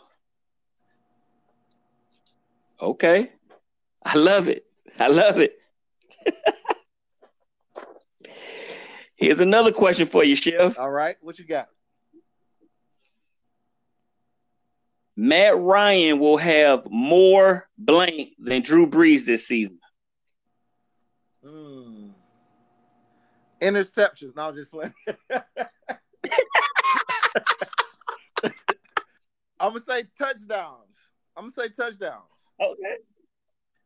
Okay. 2.80 3.30
I 4.04 4.16
love 4.16 4.48
it. 4.48 4.66
I 4.98 5.08
love 5.08 5.38
it. 5.38 5.58
Here's 9.24 9.40
another 9.40 9.72
question 9.72 10.06
for 10.06 10.22
you, 10.22 10.36
Chef. 10.36 10.78
All 10.78 10.90
right. 10.90 11.16
What 11.22 11.38
you 11.38 11.46
got? 11.46 11.68
Matt 15.16 15.56
Ryan 15.56 16.18
will 16.18 16.36
have 16.36 16.86
more 16.90 17.66
blank 17.78 18.34
than 18.38 18.60
Drew 18.60 18.86
Brees 18.86 19.24
this 19.24 19.46
season. 19.48 19.78
Mm. 21.42 22.10
Interceptions. 23.62 24.36
No, 24.36 24.52
just 24.52 24.70
playing. 24.70 24.92
I'm 29.58 29.72
gonna 29.72 29.80
say 29.88 30.04
touchdowns. 30.18 30.96
I'm 31.34 31.44
gonna 31.44 31.52
say 31.52 31.68
touchdowns. 31.70 32.28
Okay. 32.60 32.96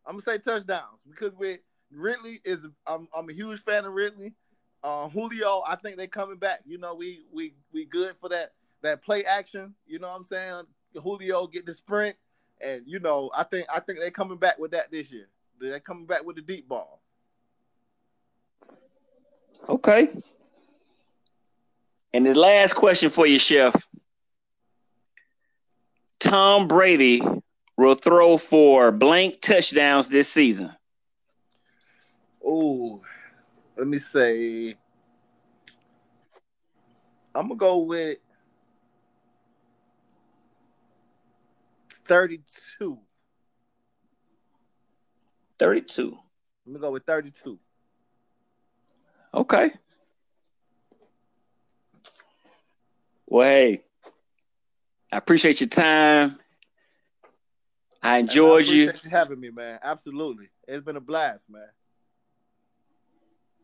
I'm 0.05 0.15
gonna 0.15 0.23
say 0.23 0.39
touchdowns 0.39 1.05
because 1.09 1.33
with 1.37 1.61
Ridley 1.93 2.41
is 2.45 2.67
I'm 2.89 3.07
I'm 3.15 3.31
a 3.31 3.33
huge 3.33 3.61
fan 3.61 3.85
of 3.85 3.93
Ridley. 3.93 4.35
Uh, 4.83 5.09
Julio, 5.09 5.63
I 5.67 5.77
think 5.77 5.97
they 5.97 6.07
coming 6.07 6.37
back. 6.37 6.61
You 6.67 6.79
know, 6.79 6.95
we 6.95 7.21
we 7.33 7.55
we 7.73 7.85
good 7.85 8.15
for 8.21 8.29
that 8.29 8.53
that 8.83 9.03
play 9.03 9.25
action. 9.25 9.75
You 9.87 9.99
know 9.99 10.09
what 10.09 10.17
I'm 10.17 10.25
saying? 10.25 10.63
Julio 11.03 11.47
get 11.47 11.67
the 11.67 11.75
sprint, 11.75 12.17
and 12.61 12.83
you 12.87 13.01
know 13.01 13.31
I 13.35 13.45
think 13.45 13.67
I 13.73 13.81
think 13.81 13.99
they 13.99 14.11
coming 14.11 14.39
back 14.39 14.59
with 14.59 14.71
that 14.73 14.91
this 14.91 15.11
year. 15.11 15.29
They're 15.61 15.81
coming 15.81 16.07
back 16.07 16.25
with 16.25 16.37
the 16.37 16.43
deep 16.43 16.69
ball. 16.69 17.03
Okay. 19.69 20.09
And 22.15 22.25
the 22.25 22.35
last 22.35 22.75
question 22.75 23.11
for 23.11 23.27
you, 23.27 23.39
Chef. 23.39 23.75
Tom 26.21 26.69
Brady 26.69 27.23
will 27.77 27.95
throw 27.95 28.39
for 28.39 28.91
blank 28.91 29.41
touchdowns 29.41 30.09
this 30.09 30.29
season. 30.29 30.75
Oh, 32.45 33.03
let 33.79 33.87
me 33.87 33.99
say. 33.99 34.75
I'm 37.35 37.47
gonna 37.47 37.57
go 37.57 37.79
with 37.79 38.19
32. 42.09 42.99
32. 45.59 46.19
Let 46.67 46.73
me 46.73 46.81
go 46.81 46.91
with 46.91 47.05
32. 47.05 47.59
Okay. 49.35 49.71
Well, 53.27 53.49
hey, 53.49 53.85
I 55.13 55.19
appreciate 55.19 55.61
your 55.61 55.69
time. 55.69 56.39
I 58.03 58.19
enjoyed 58.19 58.69
I 58.69 58.73
you. 58.73 58.93
you 59.05 59.11
having 59.11 59.39
me, 59.39 59.51
man. 59.51 59.79
Absolutely. 59.83 60.49
It's 60.67 60.85
been 60.85 60.97
a 60.97 61.01
blast, 61.01 61.51
man. 61.51 61.69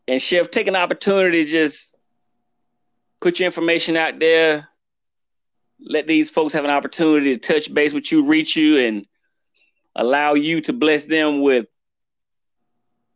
And 0.07 0.21
Chef, 0.21 0.51
take 0.51 0.67
an 0.67 0.75
opportunity 0.75 1.45
to 1.45 1.49
just 1.49 1.95
put 3.19 3.39
your 3.39 3.47
information 3.47 3.97
out 3.97 4.19
there. 4.19 4.69
Let 5.79 6.05
these 6.07 6.29
folks 6.29 6.53
have 6.53 6.63
an 6.63 6.69
opportunity 6.69 7.35
to 7.37 7.53
touch 7.53 7.73
base 7.73 7.91
with 7.93 8.09
you, 8.11 8.23
reach 8.25 8.55
you, 8.55 8.77
and 8.79 9.07
allow 9.95 10.35
you 10.35 10.61
to 10.61 10.73
bless 10.73 11.05
them 11.05 11.41
with 11.41 11.65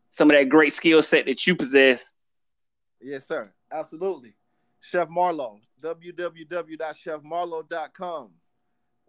some 0.10 0.32
of 0.32 0.38
that 0.38 0.50
great 0.50 0.74
skill 0.74 1.04
set 1.04 1.28
that 1.28 1.46
you 1.46 1.56
possess. 1.56 2.16
Yes, 3.02 3.28
sir. 3.28 3.52
Absolutely. 3.72 4.34
Chef 4.82 5.08
Marlo, 5.10 5.60
www.chefmarlo.com. 5.82 8.32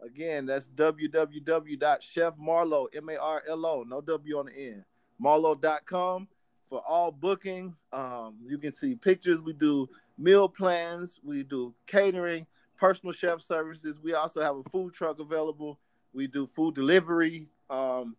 Again, 0.03 0.45
that's 0.45 0.67
www.chefmarlo, 0.67 2.87
M-A-R-L-O, 2.95 3.83
no 3.83 4.01
W 4.01 4.39
on 4.39 4.47
the 4.47 4.53
end, 4.53 4.83
marlo.com 5.21 6.27
for 6.71 6.81
all 6.87 7.11
booking. 7.11 7.75
Um, 7.91 8.37
you 8.47 8.57
can 8.57 8.73
see 8.73 8.95
pictures. 8.95 9.41
We 9.41 9.51
do 9.51 9.89
meal 10.17 10.47
plans. 10.47 11.19
We 11.21 11.43
do 11.43 11.75
catering, 11.85 12.47
personal 12.79 13.11
chef 13.11 13.41
services. 13.41 13.99
We 14.01 14.13
also 14.13 14.41
have 14.41 14.55
a 14.55 14.63
food 14.63 14.93
truck 14.93 15.19
available. 15.19 15.79
We 16.13 16.27
do 16.27 16.47
food 16.47 16.73
delivery. 16.73 17.49
Um, 17.69 18.15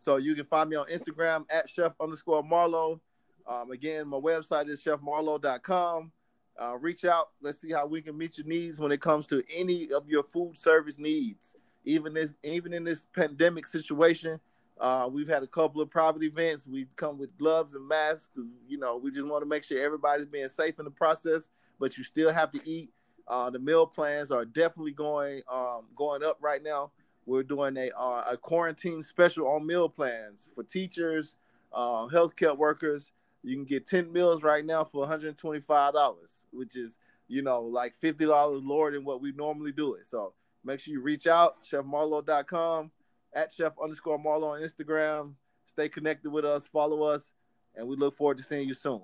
so 0.00 0.18
you 0.18 0.34
can 0.34 0.44
find 0.44 0.68
me 0.68 0.76
on 0.76 0.86
Instagram 0.88 1.46
at 1.50 1.66
chef 1.66 1.92
underscore 1.98 2.44
Marlo. 2.44 3.00
Um, 3.46 3.70
again, 3.70 4.06
my 4.06 4.18
website 4.18 4.68
is 4.68 4.84
chefmarlo.com. 4.84 6.12
Uh, 6.60 6.76
reach 6.78 7.06
out. 7.06 7.30
Let's 7.40 7.58
see 7.62 7.72
how 7.72 7.86
we 7.86 8.02
can 8.02 8.18
meet 8.18 8.36
your 8.36 8.46
needs 8.46 8.78
when 8.78 8.92
it 8.92 9.00
comes 9.00 9.26
to 9.28 9.42
any 9.52 9.90
of 9.92 10.10
your 10.10 10.24
food 10.24 10.58
service 10.58 10.98
needs. 10.98 11.56
Even 11.86 12.12
this, 12.12 12.34
even 12.42 12.74
in 12.74 12.84
this 12.84 13.06
pandemic 13.14 13.66
situation, 13.66 14.40
uh, 14.80 15.08
we've 15.10 15.28
had 15.28 15.42
a 15.42 15.46
couple 15.46 15.80
of 15.80 15.90
private 15.90 16.22
events. 16.22 16.66
We 16.66 16.86
come 16.96 17.18
with 17.18 17.36
gloves 17.38 17.74
and 17.74 17.86
masks. 17.86 18.30
You 18.68 18.78
know, 18.78 18.96
we 18.96 19.10
just 19.10 19.26
want 19.26 19.42
to 19.42 19.48
make 19.48 19.64
sure 19.64 19.78
everybody's 19.78 20.26
being 20.26 20.48
safe 20.48 20.78
in 20.78 20.84
the 20.84 20.90
process. 20.90 21.48
But 21.78 21.96
you 21.98 22.04
still 22.04 22.32
have 22.32 22.52
to 22.52 22.60
eat. 22.68 22.90
Uh, 23.26 23.50
the 23.50 23.58
meal 23.58 23.86
plans 23.86 24.30
are 24.30 24.44
definitely 24.44 24.92
going 24.92 25.42
um, 25.50 25.86
going 25.96 26.22
up 26.22 26.38
right 26.40 26.62
now. 26.62 26.90
We're 27.26 27.42
doing 27.42 27.76
a 27.76 27.90
uh, 27.98 28.24
a 28.32 28.36
quarantine 28.36 29.02
special 29.02 29.48
on 29.48 29.66
meal 29.66 29.88
plans 29.88 30.50
for 30.54 30.62
teachers, 30.62 31.36
uh, 31.72 32.06
healthcare 32.08 32.56
workers, 32.56 33.12
you 33.44 33.56
can 33.56 33.64
get 33.66 33.86
10 33.86 34.10
meals 34.10 34.42
right 34.42 34.64
now 34.64 34.84
for 34.84 35.06
$125, 35.06 36.44
which 36.50 36.76
is, 36.76 36.96
you 37.28 37.42
know, 37.42 37.60
like 37.60 37.94
$50 38.02 38.66
lower 38.66 38.90
than 38.90 39.04
what 39.04 39.20
we 39.20 39.32
normally 39.32 39.70
do 39.70 39.94
it. 39.94 40.06
So 40.06 40.32
make 40.64 40.80
sure 40.80 40.94
you 40.94 41.02
reach 41.02 41.26
out, 41.26 41.62
chefmarlo.com, 41.62 42.90
at 43.34 43.52
chef 43.52 43.72
underscore 43.82 44.18
Marlo 44.18 44.54
on 44.54 44.60
Instagram. 44.60 45.34
Stay 45.66 45.88
connected 45.88 46.30
with 46.30 46.44
us, 46.44 46.68
follow 46.68 47.02
us, 47.02 47.32
and 47.74 47.86
we 47.88 47.96
look 47.96 48.14
forward 48.14 48.36
to 48.38 48.42
seeing 48.42 48.68
you 48.68 48.74
soon. 48.74 49.02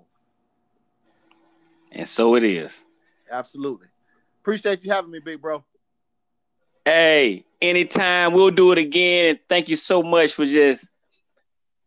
And 1.92 2.08
so 2.08 2.36
it 2.36 2.44
is. 2.44 2.84
Absolutely. 3.30 3.88
Appreciate 4.40 4.84
you 4.84 4.92
having 4.92 5.10
me, 5.10 5.18
big 5.18 5.40
bro. 5.40 5.64
Hey, 6.84 7.44
anytime 7.60 8.32
we'll 8.32 8.50
do 8.50 8.72
it 8.72 8.78
again. 8.78 9.30
And 9.30 9.40
thank 9.48 9.68
you 9.68 9.76
so 9.76 10.02
much 10.02 10.32
for 10.32 10.44
just 10.44 10.90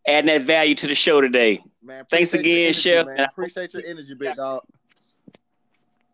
adding 0.06 0.28
that 0.28 0.46
value 0.46 0.76
to 0.76 0.88
the 0.88 0.96
show 0.96 1.22
today. 1.22 1.62
Man, 1.82 2.06
thanks 2.10 2.34
again, 2.34 2.66
energy, 2.66 2.74
Chef. 2.74 3.06
Man. 3.08 3.20
Appreciate 3.22 3.74
your 3.74 3.84
energy, 3.86 4.14
big 4.14 4.36
dog. 4.36 4.64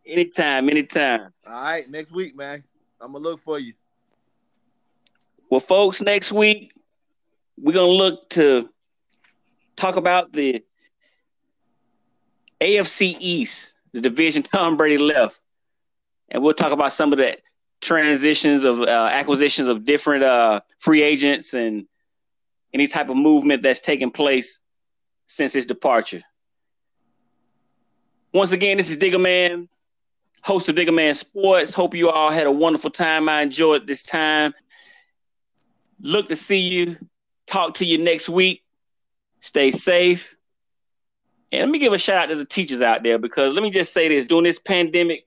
Anytime, 0.06 0.70
anytime. 0.70 1.32
All 1.46 1.62
right, 1.62 1.90
next 1.90 2.12
week, 2.12 2.36
man. 2.36 2.64
I'm 3.00 3.12
gonna 3.14 3.24
look 3.24 3.40
for 3.40 3.60
you. 3.60 3.74
Well, 5.50 5.60
folks, 5.60 6.00
next 6.00 6.32
week 6.32 6.74
we're 7.58 7.74
gonna 7.74 7.88
look 7.88 8.30
to 8.32 8.70
talk 9.76 9.96
about 9.96 10.32
the 10.32 10.64
AFC 12.62 13.16
East, 13.20 13.74
the 13.92 14.02
division 14.02 14.44
Tom 14.44 14.78
Brady 14.78 15.00
left, 15.00 15.40
and 16.30 16.44
we'll 16.44 16.54
talk 16.54 16.72
about 16.72 16.92
some 16.92 17.12
of 17.12 17.18
the 17.18 17.38
transitions 17.82 18.64
of 18.64 18.82
uh, 18.82 19.10
acquisitions 19.12 19.68
of 19.68 19.86
different 19.86 20.24
uh, 20.24 20.62
free 20.78 21.02
agents 21.02 21.56
and 21.56 21.88
any 22.72 22.88
type 22.88 23.10
of 23.10 23.18
movement 23.18 23.64
that's 23.64 23.82
taken 23.82 24.12
place 24.12 24.60
since 25.26 25.52
his 25.52 25.66
departure. 25.66 26.22
Once 28.34 28.52
again, 28.52 28.78
this 28.78 28.92
is 28.92 28.98
Digger 28.98 29.18
Man, 29.18 29.68
host 30.44 30.70
of 30.70 30.76
Digger 30.76 30.92
Man 30.92 31.16
Sports. 31.16 31.74
Hope 31.74 31.96
you 31.96 32.12
all 32.12 32.30
had 32.30 32.46
a 32.46 32.52
wonderful 32.52 32.92
time. 32.92 33.28
I 33.28 33.42
enjoyed 33.42 33.88
this 33.88 34.04
time. 34.04 34.54
Look 36.02 36.30
to 36.30 36.36
see 36.36 36.60
you. 36.60 36.98
Talk 37.48 37.76
to 37.76 37.86
you 37.86 37.98
next 37.98 38.30
week. 38.30 38.64
Stay 39.40 39.72
safe. 39.72 40.36
And 41.52 41.62
let 41.62 41.70
me 41.70 41.80
give 41.80 41.94
a 41.94 41.98
shout 41.98 42.24
out 42.24 42.30
to 42.30 42.36
the 42.36 42.46
teachers 42.46 42.82
out 42.82 43.02
there 43.04 43.18
because 43.18 43.54
let 43.54 43.64
me 43.64 43.72
just 43.72 43.92
say 43.92 44.08
this 44.08 44.28
during 44.28 44.44
this 44.44 44.60
pandemic 44.60 45.26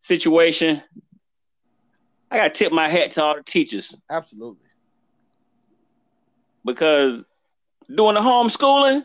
situation, 0.00 0.82
I 2.30 2.36
got 2.36 2.54
to 2.54 2.58
tip 2.58 2.72
my 2.72 2.88
hat 2.88 3.12
to 3.12 3.22
all 3.22 3.36
the 3.36 3.42
teachers. 3.42 3.96
Absolutely. 4.10 4.66
Because 6.64 7.24
doing 7.88 8.14
the 8.14 8.20
homeschooling, 8.20 9.04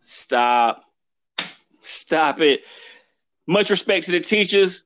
Stop. 0.00 0.84
Stop 1.82 2.40
it. 2.40 2.62
Much 3.46 3.70
respect 3.70 4.06
to 4.06 4.12
the 4.12 4.20
teachers, 4.20 4.84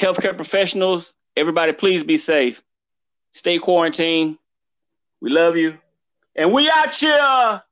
healthcare 0.00 0.36
professionals. 0.36 1.14
Everybody, 1.36 1.72
please 1.72 2.04
be 2.04 2.16
safe. 2.16 2.62
Stay 3.32 3.58
quarantined. 3.58 4.38
We 5.20 5.30
love 5.30 5.56
you. 5.56 5.78
And 6.36 6.52
we 6.52 6.70
out 6.70 6.94
here. 6.94 7.62